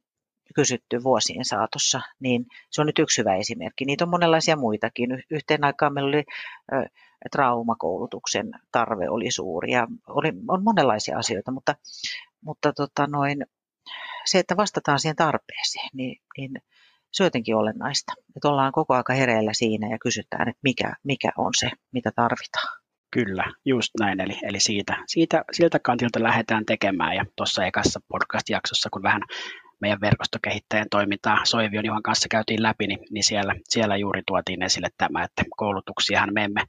kysytty 0.56 1.04
vuosien 1.04 1.46
saatossa, 1.46 2.02
niin 2.20 2.46
se 2.72 2.82
on 2.82 2.88
nyt 2.88 3.00
yksi 3.00 3.22
hyvä 3.22 3.36
esimerkki. 3.36 3.86
Niitä 3.86 4.04
on 4.06 4.10
monenlaisia 4.10 4.56
muitakin. 4.56 5.24
Yhteen 5.30 5.64
aikaan 5.64 5.94
meillä 5.94 6.08
oli 6.08 6.24
traumakoulutuksen 7.32 8.52
tarve 8.72 9.10
oli 9.10 9.32
suuri 9.32 9.72
ja 9.72 9.88
oli, 10.08 10.32
on 10.48 10.64
monenlaisia 10.64 11.18
asioita, 11.18 11.52
mutta, 11.52 11.76
mutta 12.42 12.74
tota 12.74 13.08
noin, 13.08 13.46
se, 14.26 14.40
että 14.40 14.58
vastataan 14.58 15.00
siihen 15.00 15.16
tarpeeseen, 15.16 15.90
niin, 15.94 16.22
niin 16.38 16.52
se 17.12 17.24
on 17.24 17.26
jotenkin 17.26 17.56
olennaista. 17.56 18.14
Että 18.36 18.48
ollaan 18.48 18.72
koko 18.72 18.94
aika 18.94 19.14
hereillä 19.14 19.54
siinä 19.54 19.90
ja 19.90 19.98
kysytään, 20.00 20.50
että 20.50 20.60
mikä, 20.64 20.94
mikä 21.04 21.32
on 21.38 21.52
se, 21.58 21.72
mitä 21.92 22.12
tarvitaan. 22.16 22.83
Kyllä, 23.14 23.44
just 23.66 23.90
näin. 24.00 24.20
Eli, 24.20 24.40
eli 24.44 24.60
siitä, 24.60 24.98
siitä, 25.08 25.44
siltä 25.52 25.80
kantilta 25.80 26.24
lähdetään 26.24 26.66
tekemään. 26.66 27.16
Ja 27.16 27.26
tuossa 27.36 27.66
ekassa 27.66 28.00
podcast-jaksossa, 28.08 28.90
kun 28.90 29.04
vähän 29.04 29.22
meidän 29.82 30.02
verkostokehittäjän 30.02 30.88
toimintaa 30.92 31.46
Soivion 31.46 31.86
Juhan 31.86 32.04
kanssa 32.04 32.28
käytiin 32.30 32.64
läpi, 32.64 32.88
niin, 32.88 33.00
niin 33.12 33.24
siellä, 33.24 33.56
siellä 33.70 33.98
juuri 33.98 34.22
tuotiin 34.28 34.64
esille 34.64 34.88
tämä, 34.98 35.24
että 35.24 35.44
koulutuksiahan 35.58 36.34
me 36.34 36.44
emme, 36.44 36.62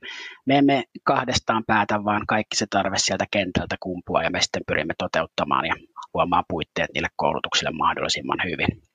me 0.46 0.58
emme 0.58 0.82
kahdestaan 1.04 1.64
päätä, 1.66 2.04
vaan 2.04 2.26
kaikki 2.26 2.56
se 2.56 2.66
tarve 2.70 2.98
sieltä 2.98 3.26
kentältä 3.30 3.76
kumpua 3.80 4.22
ja 4.22 4.30
me 4.30 4.40
sitten 4.40 4.62
pyrimme 4.66 4.94
toteuttamaan 4.98 5.66
ja 5.66 5.74
luomaan 6.14 6.44
puitteet 6.48 6.90
niille 6.94 7.08
koulutuksille 7.16 7.70
mahdollisimman 7.70 8.38
hyvin. 8.44 8.93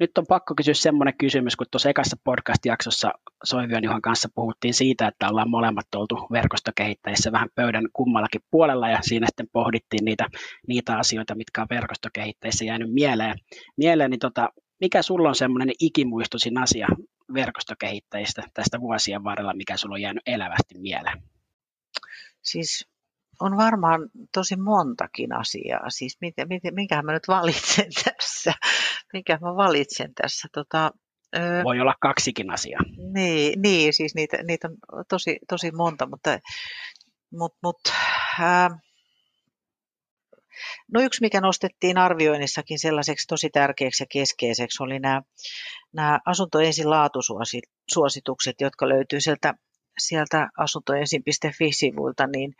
Nyt 0.00 0.18
on 0.18 0.26
pakko 0.28 0.54
kysyä 0.54 0.74
semmoinen 0.74 1.14
kysymys, 1.18 1.56
kun 1.56 1.66
tuossa 1.70 1.88
ekassa 1.90 2.16
podcast-jaksossa 2.24 3.10
Soivion 3.44 3.84
Juhan 3.84 4.02
kanssa 4.02 4.28
puhuttiin 4.34 4.74
siitä, 4.74 5.08
että 5.08 5.28
ollaan 5.28 5.50
molemmat 5.50 5.94
oltu 5.94 6.26
verkostokehittäjissä 6.32 7.32
vähän 7.32 7.48
pöydän 7.54 7.88
kummallakin 7.92 8.40
puolella 8.50 8.88
ja 8.88 8.98
siinä 9.02 9.26
sitten 9.26 9.48
pohdittiin 9.52 10.04
niitä, 10.04 10.26
niitä 10.66 10.98
asioita, 10.98 11.34
mitkä 11.34 11.62
on 11.62 11.66
verkostokehittäjissä 11.70 12.64
jäänyt 12.64 12.92
mieleen. 12.92 13.38
mieleen 13.76 14.10
niin 14.10 14.18
tota, 14.18 14.48
mikä 14.80 15.02
sulla 15.02 15.28
on 15.28 15.34
semmoinen 15.34 15.74
ikimuistoisin 15.80 16.58
asia 16.58 16.88
verkostokehittäjistä 17.34 18.42
tästä 18.54 18.80
vuosien 18.80 19.24
varrella, 19.24 19.54
mikä 19.54 19.76
sulla 19.76 19.94
on 19.94 20.02
jäänyt 20.02 20.22
elävästi 20.26 20.78
mieleen? 20.78 21.22
Siis 22.42 22.88
on 23.40 23.56
varmaan 23.56 24.00
tosi 24.34 24.56
montakin 24.56 25.32
asiaa. 25.32 25.90
Siis 25.90 26.16
miten, 26.20 26.48
miten, 26.48 26.74
minkä 26.74 27.02
mä 27.02 27.12
nyt 27.12 27.28
valitsen 27.28 27.88
tässä? 28.04 28.52
Minkä 29.12 29.38
mä 29.40 29.56
valitsen 29.56 30.14
tässä? 30.14 30.48
Tota, 30.52 30.90
öö, 31.36 31.64
Voi 31.64 31.80
olla 31.80 31.94
kaksikin 32.00 32.50
asiaa. 32.50 32.80
Niin, 33.14 33.62
niin 33.62 33.92
siis 33.92 34.14
niitä, 34.14 34.36
niitä 34.42 34.68
on 34.92 35.04
tosi, 35.08 35.38
tosi 35.48 35.70
monta, 35.70 36.06
mutta 36.06 36.38
mut, 37.32 37.54
mut, 37.62 37.80
ää, 38.40 38.70
No 40.92 41.00
yksi, 41.00 41.20
mikä 41.20 41.40
nostettiin 41.40 41.98
arvioinnissakin 41.98 42.78
sellaiseksi 42.78 43.26
tosi 43.26 43.50
tärkeäksi 43.50 44.02
ja 44.02 44.06
keskeiseksi, 44.12 44.82
oli 44.82 44.98
nämä, 44.98 45.22
nämä 45.92 46.20
asunto 46.26 46.60
ensin 46.60 46.90
laatusuositukset, 46.90 48.56
jotka 48.60 48.88
löytyy 48.88 49.20
sieltä, 49.20 49.54
sieltä 49.98 50.48
asuntoensin.fi-sivuilta, 50.58 52.26
niin 52.26 52.54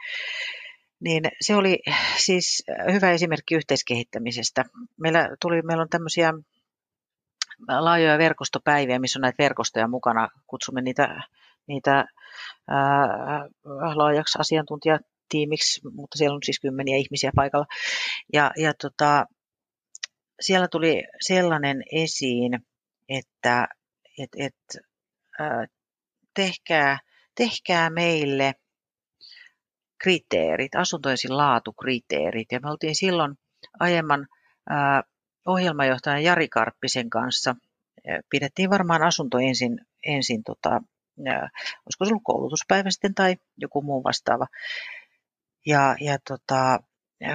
niin 1.00 1.24
se 1.40 1.56
oli 1.56 1.78
siis 2.16 2.64
hyvä 2.92 3.10
esimerkki 3.10 3.54
yhteiskehittämisestä. 3.54 4.64
Meillä, 5.00 5.28
tuli, 5.40 5.62
meillä 5.62 5.82
on 5.82 5.88
tämmöisiä 5.88 6.32
laajoja 7.68 8.18
verkostopäiviä, 8.18 8.98
missä 8.98 9.18
on 9.18 9.20
näitä 9.20 9.42
verkostoja 9.42 9.88
mukana. 9.88 10.28
Kutsumme 10.46 10.80
niitä, 10.80 11.20
niitä 11.66 12.04
ää, 12.68 13.48
laajaksi 13.94 14.38
asiantuntijatiimiksi, 14.40 15.80
mutta 15.92 16.18
siellä 16.18 16.34
on 16.34 16.42
siis 16.44 16.60
kymmeniä 16.60 16.96
ihmisiä 16.96 17.30
paikalla. 17.36 17.66
Ja, 18.32 18.50
ja 18.56 18.72
tota, 18.74 19.26
siellä 20.40 20.68
tuli 20.68 21.04
sellainen 21.20 21.82
esiin, 21.92 22.58
että 23.08 23.68
et, 24.18 24.30
et, 24.38 24.56
ää, 25.40 25.66
tehkää, 26.34 26.98
tehkää 27.34 27.90
meille– 27.90 28.54
kriteerit, 30.02 30.74
asuntoensin 30.74 31.36
laatukriteerit. 31.36 32.52
Ja 32.52 32.60
me 32.60 32.70
oltiin 32.70 32.96
silloin 32.96 33.34
aiemman 33.80 34.26
ohjelmajohtajan 35.46 36.24
Jari 36.24 36.48
Karppisen 36.48 37.10
kanssa, 37.10 37.56
pidettiin 38.30 38.70
varmaan 38.70 39.02
asunto 39.02 39.38
ensin, 39.38 39.78
ensin 40.06 40.44
tota, 40.44 40.70
olisiko 41.86 42.04
se 42.04 42.08
ollut 42.08 42.22
koulutuspäivä 42.24 42.90
sitten 42.90 43.14
tai 43.14 43.36
joku 43.56 43.82
muu 43.82 44.04
vastaava. 44.04 44.46
Ja, 45.66 45.96
ja 46.00 46.18
tota, 46.28 46.80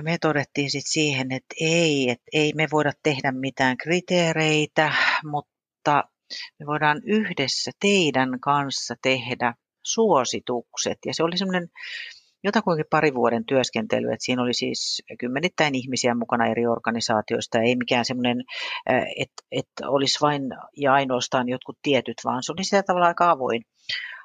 me 0.01 0.17
todettiin 0.21 0.71
sitten 0.71 0.91
siihen, 0.91 1.31
että 1.31 1.55
ei, 1.61 2.09
että 2.09 2.25
ei 2.33 2.53
me 2.55 2.67
voida 2.71 2.91
tehdä 3.03 3.31
mitään 3.31 3.77
kriteereitä, 3.77 4.93
mutta 5.23 6.03
me 6.59 6.65
voidaan 6.65 7.01
yhdessä 7.05 7.71
teidän 7.79 8.39
kanssa 8.39 8.95
tehdä 9.01 9.53
suositukset. 9.83 10.97
Ja 11.05 11.13
se 11.13 11.23
oli 11.23 11.37
semmoinen 11.37 11.69
jotakuinkin 12.45 12.85
pari 12.89 13.13
vuoden 13.13 13.45
työskentely. 13.45 14.07
että 14.07 14.25
siinä 14.25 14.41
oli 14.41 14.53
siis 14.53 15.03
kymmenittäin 15.19 15.75
ihmisiä 15.75 16.15
mukana 16.15 16.45
eri 16.47 16.67
organisaatioista. 16.67 17.59
Ei 17.59 17.75
mikään 17.75 18.05
semmoinen, 18.05 18.43
että 19.15 19.43
et 19.51 19.69
olisi 19.83 20.19
vain 20.21 20.41
ja 20.77 20.93
ainoastaan 20.93 21.49
jotkut 21.49 21.77
tietyt, 21.81 22.17
vaan 22.25 22.43
se 22.43 22.51
oli 22.51 22.63
sillä 22.63 22.83
tavalla 22.83 23.07
aika 23.07 23.31
avoin, 23.31 23.61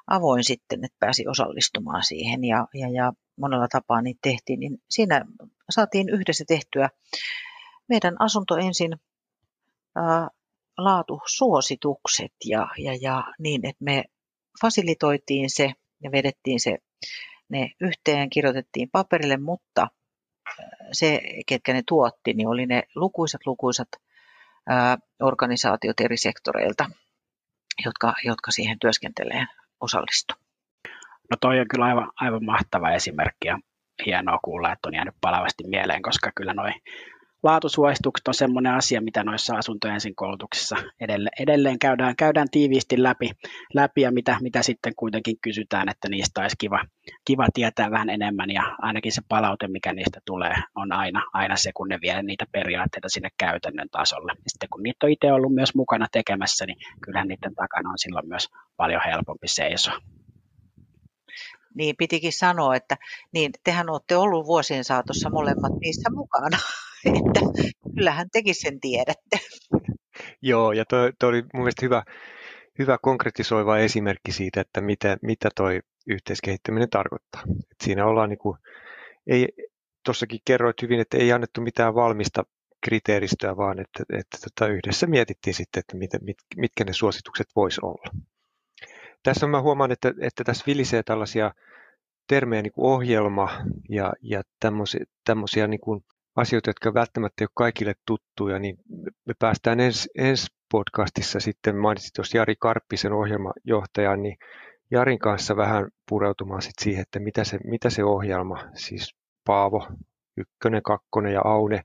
avoin 0.07 0.43
sitten, 0.43 0.85
että 0.85 0.97
pääsi 0.99 1.27
osallistumaan 1.27 2.03
siihen 2.03 2.43
ja, 2.43 2.67
ja, 2.73 2.89
ja 2.89 3.13
monella 3.39 3.67
tapaa 3.67 4.01
niitä 4.01 4.19
tehtiin. 4.23 4.59
Niin 4.59 4.77
siinä 4.89 5.25
saatiin 5.69 6.09
yhdessä 6.09 6.43
tehtyä 6.47 6.89
meidän 7.89 8.15
asunto 8.19 8.57
ensin 8.57 8.91
ää, 9.95 10.27
laatusuositukset 10.77 12.33
ja, 12.45 12.67
ja, 12.77 12.97
ja 13.01 13.23
niin, 13.39 13.65
että 13.65 13.83
me 13.83 14.03
fasilitoitiin 14.61 15.49
se 15.49 15.73
ja 16.03 16.11
vedettiin 16.11 16.59
se 16.59 16.77
ne 17.51 17.71
yhteen, 17.81 18.29
kirjoitettiin 18.29 18.89
paperille, 18.91 19.37
mutta 19.37 19.87
se, 20.91 21.21
ketkä 21.47 21.73
ne 21.73 21.81
tuotti, 21.87 22.33
niin 22.33 22.47
oli 22.47 22.65
ne 22.65 22.83
lukuisat 22.95 23.41
lukuisat 23.45 23.89
organisaatiot 25.21 25.99
eri 25.99 26.17
sektoreilta, 26.17 26.89
jotka, 27.85 28.13
jotka 28.23 28.51
siihen 28.51 28.79
työskenteleen 28.79 29.47
osallistu. 29.81 30.33
No 31.31 31.37
toi 31.41 31.59
on 31.59 31.67
kyllä 31.67 31.85
aivan, 31.85 32.11
aivan 32.15 32.45
mahtava 32.45 32.91
esimerkki 32.91 33.47
ja 33.47 33.59
hienoa 34.05 34.39
kuulla, 34.43 34.71
että 34.73 34.87
on 34.87 34.95
jäänyt 34.95 35.15
palavasti 35.21 35.63
mieleen, 35.67 36.01
koska 36.01 36.31
kyllä 36.35 36.53
noin 36.53 36.73
laatusuositukset 37.43 38.27
on 38.27 38.33
sellainen 38.33 38.73
asia, 38.73 39.01
mitä 39.01 39.23
noissa 39.23 39.55
asuntojen 39.55 39.99
koulutuksissa 40.15 40.75
edelleen, 40.99 41.33
edelleen 41.39 41.79
käydään, 41.79 42.15
käydään 42.15 42.47
tiiviisti 42.51 43.03
läpi, 43.03 43.31
läpi 43.73 44.01
ja 44.01 44.11
mitä, 44.11 44.37
mitä 44.41 44.63
sitten 44.63 44.93
kuitenkin 44.95 45.35
kysytään, 45.41 45.89
että 45.89 46.09
niistä 46.09 46.41
olisi 46.41 46.55
kiva, 46.59 46.85
kiva 47.25 47.47
tietää 47.53 47.91
vähän 47.91 48.09
enemmän 48.09 48.49
ja 48.49 48.75
ainakin 48.79 49.11
se 49.11 49.21
palaute, 49.29 49.67
mikä 49.67 49.93
niistä 49.93 50.19
tulee, 50.25 50.55
on 50.75 50.91
aina, 50.91 51.23
aina 51.33 51.55
se, 51.55 51.71
kun 51.73 51.87
ne 51.87 51.99
vie 52.01 52.23
niitä 52.23 52.45
periaatteita 52.51 53.09
sinne 53.09 53.29
käytännön 53.37 53.89
tasolle. 53.91 54.31
Ja 54.35 54.43
sitten 54.47 54.69
kun 54.69 54.83
niitä 54.83 55.05
on 55.05 55.11
itse 55.11 55.33
ollut 55.33 55.53
myös 55.53 55.75
mukana 55.75 56.07
tekemässä, 56.11 56.65
niin 56.65 56.77
kyllähän 57.05 57.27
niiden 57.27 57.55
takana 57.55 57.89
on 57.89 57.99
silloin 57.99 58.27
myös 58.27 58.47
paljon 58.77 59.01
helpompi 59.05 59.47
seisoa 59.47 59.97
niin 61.75 61.95
pitikin 61.97 62.33
sanoa, 62.33 62.75
että 62.75 62.97
niin, 63.33 63.51
tehän 63.63 63.89
olette 63.89 64.17
ollut 64.17 64.45
vuosien 64.45 64.83
saatossa 64.83 65.29
molemmat 65.29 65.71
niissä 65.81 66.09
mukana, 66.09 66.57
että 67.05 67.39
kyllähän 67.95 68.27
tekin 68.33 68.55
sen 68.55 68.79
tiedätte. 68.79 69.39
Joo, 70.41 70.71
ja 70.71 70.85
toi 70.85 71.11
oli 71.23 71.41
mun 71.53 71.63
mielestä 71.63 71.85
hyvä, 71.85 72.03
hyvä 72.79 72.97
konkretisoiva 73.01 73.77
esimerkki 73.77 74.31
siitä, 74.31 74.61
että 74.61 74.81
mitä, 74.81 75.17
mitä 75.21 75.49
toi 75.55 75.79
yhteiskehittäminen 76.07 76.89
tarkoittaa. 76.89 77.41
Et 77.71 77.77
siinä 77.83 78.05
ollaan 78.05 78.29
niin 78.29 78.39
kuin, 78.39 78.57
ei, 79.27 79.47
tuossakin 80.05 80.39
kerroit 80.45 80.81
hyvin, 80.81 80.99
että 80.99 81.17
ei 81.17 81.31
annettu 81.31 81.61
mitään 81.61 81.95
valmista 81.95 82.43
kriteeristöä, 82.85 83.57
vaan 83.57 83.79
että, 83.79 84.03
että 84.19 84.37
tota 84.43 84.71
yhdessä 84.71 85.07
mietittiin 85.07 85.53
sitten, 85.53 85.79
että 85.79 85.97
mit, 85.97 86.11
mit, 86.21 86.37
mitkä 86.57 86.83
ne 86.83 86.93
suositukset 86.93 87.47
voisi 87.55 87.81
olla 87.83 88.11
tässä 89.23 89.47
mä 89.47 89.61
huomaan, 89.61 89.91
että, 89.91 90.13
että 90.21 90.43
tässä 90.43 90.63
vilisee 90.67 91.03
tällaisia 91.03 91.51
termejä 92.27 92.61
niin 92.61 92.73
kuin 92.73 92.93
ohjelma 92.93 93.49
ja, 93.89 94.13
ja 94.21 94.41
tämmöisiä, 94.59 95.05
tämmöisiä 95.25 95.67
niin 95.67 95.79
kuin 95.79 96.03
asioita, 96.35 96.69
jotka 96.69 96.93
välttämättä 96.93 97.43
ei 97.43 97.45
ole 97.45 97.51
kaikille 97.53 97.93
tuttuja, 98.07 98.59
niin 98.59 98.77
me 99.25 99.33
päästään 99.39 99.79
ensi, 99.79 100.09
ensi 100.17 100.47
podcastissa 100.71 101.39
sitten, 101.39 101.75
mainitsit 101.75 102.13
tuossa 102.15 102.37
Jari 102.37 102.55
Karppisen 102.59 103.13
ohjelmajohtajan, 103.13 104.21
niin 104.21 104.37
Jarin 104.91 105.19
kanssa 105.19 105.55
vähän 105.55 105.87
pureutumaan 106.09 106.61
sit 106.61 106.79
siihen, 106.81 107.01
että 107.01 107.19
mitä 107.19 107.43
se, 107.43 107.59
mitä 107.63 107.89
se 107.89 108.03
ohjelma, 108.03 108.63
siis 108.73 109.15
Paavo, 109.45 109.87
ykkönen, 110.37 110.83
kakkonen 110.83 111.33
ja 111.33 111.41
Aune, 111.43 111.81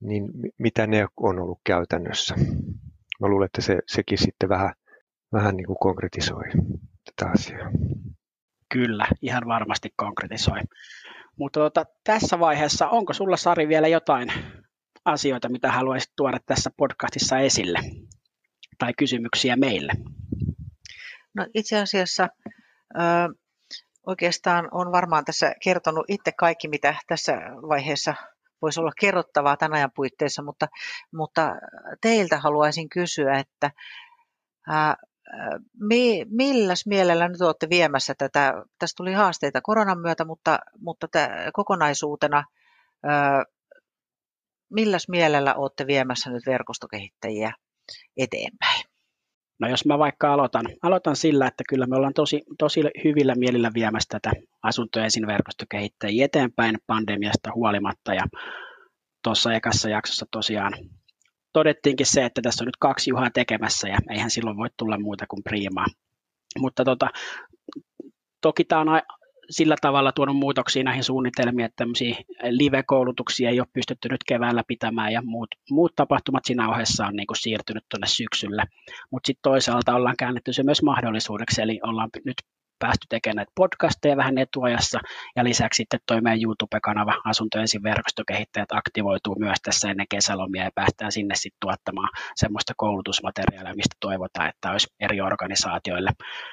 niin 0.00 0.24
mitä 0.58 0.86
ne 0.86 1.06
on 1.16 1.38
ollut 1.38 1.60
käytännössä. 1.64 2.34
Mä 3.20 3.28
luulen, 3.28 3.46
että 3.46 3.62
se, 3.62 3.78
sekin 3.86 4.18
sitten 4.18 4.48
vähän 4.48 4.72
vähän 5.32 5.56
niin 5.56 5.66
kuin 5.66 5.76
konkretisoi 5.80 6.44
tätä 7.04 7.30
asiaa. 7.30 7.70
Kyllä, 8.72 9.06
ihan 9.22 9.42
varmasti 9.46 9.88
konkretisoi. 9.96 10.60
Mutta 11.38 11.60
tuota, 11.60 11.84
tässä 12.04 12.38
vaiheessa, 12.38 12.88
onko 12.88 13.12
sulla 13.12 13.36
Sari 13.36 13.68
vielä 13.68 13.88
jotain 13.88 14.32
asioita, 15.04 15.48
mitä 15.48 15.72
haluaisit 15.72 16.12
tuoda 16.16 16.38
tässä 16.46 16.70
podcastissa 16.76 17.38
esille? 17.38 17.78
Tai 18.78 18.92
kysymyksiä 18.98 19.56
meille? 19.56 19.92
No 21.34 21.46
itse 21.54 21.78
asiassa 21.78 22.28
ö, 22.94 23.00
oikeastaan 24.06 24.68
on 24.72 24.92
varmaan 24.92 25.24
tässä 25.24 25.54
kertonut 25.64 26.04
itse 26.08 26.32
kaikki, 26.32 26.68
mitä 26.68 26.94
tässä 27.06 27.32
vaiheessa 27.68 28.14
voisi 28.62 28.80
olla 28.80 28.92
kerrottavaa 29.00 29.56
tämän 29.56 29.78
ajan 29.78 29.90
puitteissa, 29.94 30.42
mutta, 30.42 30.68
mutta 31.14 31.52
teiltä 32.00 32.38
haluaisin 32.38 32.88
kysyä, 32.88 33.38
että 33.38 33.70
milläs 36.30 36.86
mielellä 36.86 37.28
nyt 37.28 37.40
olette 37.40 37.68
viemässä 37.70 38.14
tätä? 38.18 38.64
Tässä 38.78 38.96
tuli 38.96 39.12
haasteita 39.12 39.60
koronan 39.62 40.00
myötä, 40.00 40.24
mutta, 40.24 40.58
mutta 40.78 41.08
tämä 41.08 41.28
kokonaisuutena, 41.52 42.44
milläs 44.70 45.08
mielellä 45.08 45.54
olette 45.54 45.86
viemässä 45.86 46.30
nyt 46.30 46.42
verkostokehittäjiä 46.46 47.52
eteenpäin? 48.16 48.84
No 49.60 49.68
jos 49.68 49.86
mä 49.86 49.98
vaikka 49.98 50.32
aloitan, 50.32 50.66
aloitan 50.82 51.16
sillä, 51.16 51.46
että 51.46 51.64
kyllä 51.68 51.86
me 51.86 51.96
ollaan 51.96 52.14
tosi, 52.14 52.42
tosi 52.58 52.80
hyvillä 53.04 53.34
mielillä 53.34 53.70
viemässä 53.74 54.08
tätä 54.08 54.32
asuntojen 54.62 55.04
ensin 55.04 55.26
verkostokehittäjiä 55.26 56.24
eteenpäin 56.24 56.78
pandemiasta 56.86 57.50
huolimatta 57.54 58.14
ja 58.14 58.24
tuossa 59.24 59.54
ekassa 59.54 59.88
jaksossa 59.88 60.26
tosiaan 60.30 60.72
todettiinkin 61.52 62.06
se, 62.06 62.24
että 62.24 62.42
tässä 62.42 62.64
on 62.64 62.66
nyt 62.66 62.76
kaksi 62.76 63.10
Juhaa 63.10 63.30
tekemässä 63.30 63.88
ja 63.88 63.98
eihän 64.10 64.30
silloin 64.30 64.56
voi 64.56 64.68
tulla 64.76 64.98
muuta 64.98 65.26
kuin 65.28 65.42
priimaa. 65.42 65.86
Mutta 66.58 66.84
tota, 66.84 67.08
toki 68.40 68.64
tämä 68.64 68.80
on 68.80 69.00
sillä 69.50 69.76
tavalla 69.80 70.12
tuonut 70.12 70.36
muutoksia 70.36 70.84
näihin 70.84 71.04
suunnitelmiin, 71.04 71.66
että 71.66 71.76
tämmöisiä 71.76 72.16
live-koulutuksia 72.50 73.50
ei 73.50 73.60
ole 73.60 73.68
pystytty 73.72 74.08
nyt 74.08 74.24
keväällä 74.26 74.64
pitämään 74.68 75.12
ja 75.12 75.22
muut, 75.24 75.48
muut 75.70 75.92
tapahtumat 75.96 76.44
siinä 76.44 76.70
ohessa 76.70 77.06
on 77.06 77.16
niin 77.16 77.26
kuin 77.26 77.36
siirtynyt 77.40 77.84
tuonne 77.90 78.06
syksyllä. 78.06 78.66
Mutta 79.10 79.26
sitten 79.26 79.42
toisaalta 79.42 79.94
ollaan 79.94 80.16
käännetty 80.18 80.52
se 80.52 80.62
myös 80.62 80.82
mahdollisuudeksi, 80.82 81.62
eli 81.62 81.80
ollaan 81.82 82.10
nyt 82.24 82.36
päästy 82.82 83.06
tekemään 83.08 83.36
näitä 83.36 83.52
podcasteja 83.54 84.16
vähän 84.16 84.38
etuajassa 84.38 84.98
ja 85.36 85.44
lisäksi 85.44 85.76
sitten 85.76 86.00
toi 86.06 86.20
meidän 86.20 86.42
YouTube-kanava 86.42 87.14
Asunto 87.24 87.58
ensin 87.58 87.82
verkostokehittäjät 87.82 88.72
aktivoituu 88.72 89.36
myös 89.38 89.58
tässä 89.62 89.90
ennen 89.90 90.06
kesälomia 90.10 90.64
ja 90.64 90.70
päästään 90.74 91.12
sinne 91.12 91.34
sitten 91.34 91.60
tuottamaan 91.60 92.08
semmoista 92.36 92.72
koulutusmateriaalia, 92.76 93.74
mistä 93.74 93.96
toivotaan, 94.00 94.48
että 94.48 94.70
olisi 94.70 94.86
eri 95.00 95.20
organisaatioille 95.20 96.10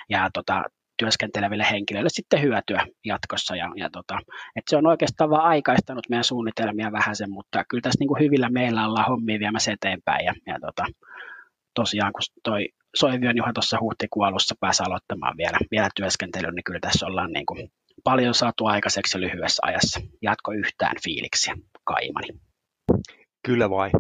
ja 0.10 0.30
tota, 0.34 0.64
työskenteleville 1.00 1.66
henkilöille 1.72 2.10
sitten 2.10 2.42
hyötyä 2.42 2.86
jatkossa. 3.06 3.56
Ja, 3.56 3.72
ja 3.76 3.90
tota, 3.90 4.20
että 4.56 4.70
se 4.70 4.78
on 4.78 4.88
oikeastaan 4.88 5.30
vaan 5.30 5.46
aikaistanut 5.46 6.10
meidän 6.10 6.24
suunnitelmia 6.24 6.92
vähän 6.92 7.16
sen, 7.16 7.32
mutta 7.32 7.64
kyllä 7.70 7.82
tässä 7.82 8.00
niin 8.00 8.08
kuin 8.08 8.24
hyvillä 8.24 8.50
meillä 8.50 8.88
ollaan 8.88 9.08
hommia 9.08 9.40
viemässä 9.40 9.72
eteenpäin. 9.72 10.26
Ja, 10.26 10.34
ja 10.48 10.56
tota, 10.62 10.86
tosiaan 11.76 12.14
kun 12.14 12.22
toi 12.44 12.68
Soivion 12.96 13.38
Juha 13.38 13.54
tuossa 13.54 13.78
huhtikuun 13.82 14.26
alussa 14.26 14.56
pääsi 14.60 14.84
aloittamaan 14.84 15.38
vielä, 15.38 15.58
vielä 15.72 15.90
työskentelyn, 15.96 16.56
niin 16.56 16.64
kyllä 16.64 16.80
tässä 16.80 17.06
ollaan 17.06 17.32
niin 17.32 17.46
kuin 17.46 17.72
paljon 18.04 18.34
saatu 18.34 18.66
aikaiseksi 18.66 19.22
lyhyessä 19.22 19.62
ajassa. 19.66 20.02
Jatko 20.22 20.52
yhtään 20.52 20.96
fiiliksiä, 21.04 21.56
kaimani. 21.84 22.28
Kyllä 23.46 23.70
vai. 23.70 23.92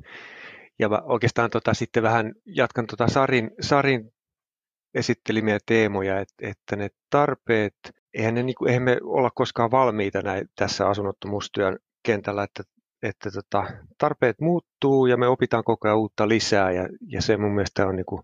Ja 0.79 0.89
mä 0.89 1.01
oikeastaan 1.03 1.49
tota, 1.49 1.73
sitten 1.73 2.03
vähän 2.03 2.33
jatkan 2.45 2.87
tota 2.87 3.07
Sarin, 3.07 3.51
Sarin 3.61 4.11
esittelimiä 4.93 5.57
teemoja, 5.65 6.19
että, 6.19 6.47
että 6.47 6.75
ne 6.75 6.89
tarpeet, 7.09 7.75
eihän, 8.13 8.33
ne, 8.33 8.43
niin 8.43 8.55
kuin, 8.55 8.69
eihän 8.69 8.83
me 8.83 8.97
olla 9.03 9.29
koskaan 9.35 9.71
valmiita 9.71 10.21
näin, 10.21 10.49
tässä 10.55 10.87
asunnottomuustyön 10.87 11.79
kentällä, 12.05 12.43
että, 12.43 12.63
että 13.03 13.31
tota, 13.31 13.63
tarpeet 13.97 14.41
muuttuu 14.41 15.05
ja 15.05 15.17
me 15.17 15.27
opitaan 15.27 15.63
koko 15.63 15.87
ajan 15.87 15.97
uutta 15.97 16.27
lisää 16.27 16.71
ja, 16.71 16.87
ja 17.07 17.21
se 17.21 17.37
mun 17.37 17.51
mielestä 17.51 17.87
on 17.87 18.03
kuin, 18.05 18.23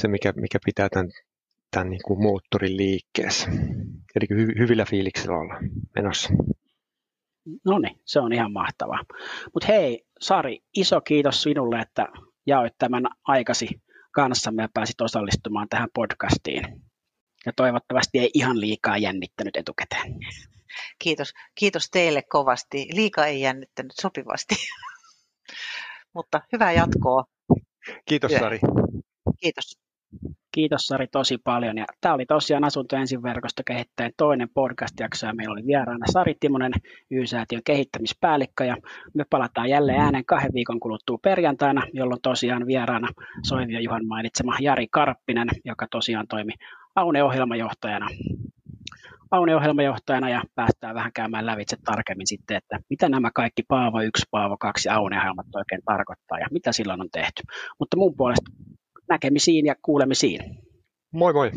se, 0.00 0.08
mikä, 0.08 0.32
mikä 0.36 0.58
pitää 0.64 0.88
tämän, 0.88 1.10
tämän 1.70 1.90
niin 1.90 2.02
kuin 2.06 2.22
moottorin 2.22 2.76
liikkeessä. 2.76 3.50
Eli 4.14 4.26
hy, 4.30 4.46
hyvillä 4.58 4.84
fiiliksillä 4.84 5.38
olla 5.38 5.54
menossa. 5.96 6.28
No 7.64 7.78
niin, 7.78 8.00
se 8.04 8.20
on 8.20 8.32
ihan 8.32 8.52
mahtavaa. 8.52 9.00
Mutta 9.54 9.66
hei, 9.68 10.06
Sari, 10.20 10.58
iso 10.76 11.00
kiitos 11.00 11.42
sinulle, 11.42 11.78
että 11.80 12.08
jaoit 12.46 12.74
tämän 12.78 13.02
aikasi 13.24 13.68
kanssamme 14.12 14.62
ja 14.62 14.68
pääsit 14.74 15.00
osallistumaan 15.00 15.68
tähän 15.68 15.88
podcastiin. 15.94 16.82
Ja 17.46 17.52
toivottavasti 17.56 18.18
ei 18.18 18.30
ihan 18.34 18.60
liikaa 18.60 18.98
jännittänyt 18.98 19.56
etukäteen. 19.56 20.18
Kiitos, 20.98 21.32
kiitos 21.54 21.90
teille 21.90 22.22
kovasti. 22.22 22.88
Liika 22.92 23.26
ei 23.26 23.40
jännittänyt 23.40 23.92
sopivasti. 24.00 24.54
Mutta 26.14 26.40
hyvää 26.52 26.72
jatkoa. 26.72 27.24
Kiitos 28.08 28.32
Sari. 28.32 28.58
Kiitos. 29.40 29.85
Kiitos 30.52 30.86
Sari 30.86 31.06
tosi 31.12 31.38
paljon. 31.44 31.78
Ja 31.78 31.84
tämä 32.00 32.14
oli 32.14 32.26
tosiaan 32.26 32.64
Asunto 32.64 32.96
ensin 32.96 33.22
verkosto 33.22 33.62
toinen 34.16 34.48
podcast-jakso 34.54 35.26
ja 35.26 35.34
meillä 35.34 35.52
oli 35.52 35.66
vieraana 35.66 36.06
Sari 36.12 36.34
Timonen, 36.40 36.72
Y-säätiön 37.10 37.62
kehittämispäällikkö 37.66 38.64
ja 38.64 38.76
me 39.14 39.24
palataan 39.30 39.68
jälleen 39.68 40.00
äänen 40.00 40.24
kahden 40.24 40.54
viikon 40.54 40.80
kuluttua 40.80 41.18
perjantaina, 41.22 41.82
jolloin 41.92 42.20
tosiaan 42.22 42.66
vieraana 42.66 43.08
Soivio 43.46 43.80
Juhan 43.80 44.06
mainitsema 44.06 44.56
Jari 44.60 44.86
Karppinen, 44.90 45.48
joka 45.64 45.86
tosiaan 45.90 46.26
toimi 46.28 46.52
Aune-ohjelmajohtajana 46.94 48.08
Aune-ohjelmajohtajana 49.30 50.28
ja 50.30 50.42
päästään 50.54 50.94
vähän 50.94 51.12
käymään 51.12 51.46
lävitse 51.46 51.76
tarkemmin 51.84 52.26
sitten, 52.26 52.56
että 52.56 52.78
mitä 52.90 53.08
nämä 53.08 53.30
kaikki 53.34 53.62
Paavo 53.68 54.00
1, 54.00 54.24
Paavo 54.30 54.56
2 54.56 54.88
ja 54.88 54.94
Aune-ohjelmat 54.94 55.46
oikein 55.54 55.82
tarkoittaa 55.84 56.38
ja 56.38 56.46
mitä 56.50 56.72
silloin 56.72 57.00
on 57.00 57.10
tehty. 57.12 57.42
Mutta 57.78 57.96
mun 57.96 58.16
puolesta 58.16 58.50
näkemisiin 59.08 59.66
ja 59.66 59.74
kuulemisiin. 59.82 60.40
Moi 61.12 61.32
moi! 61.32 61.50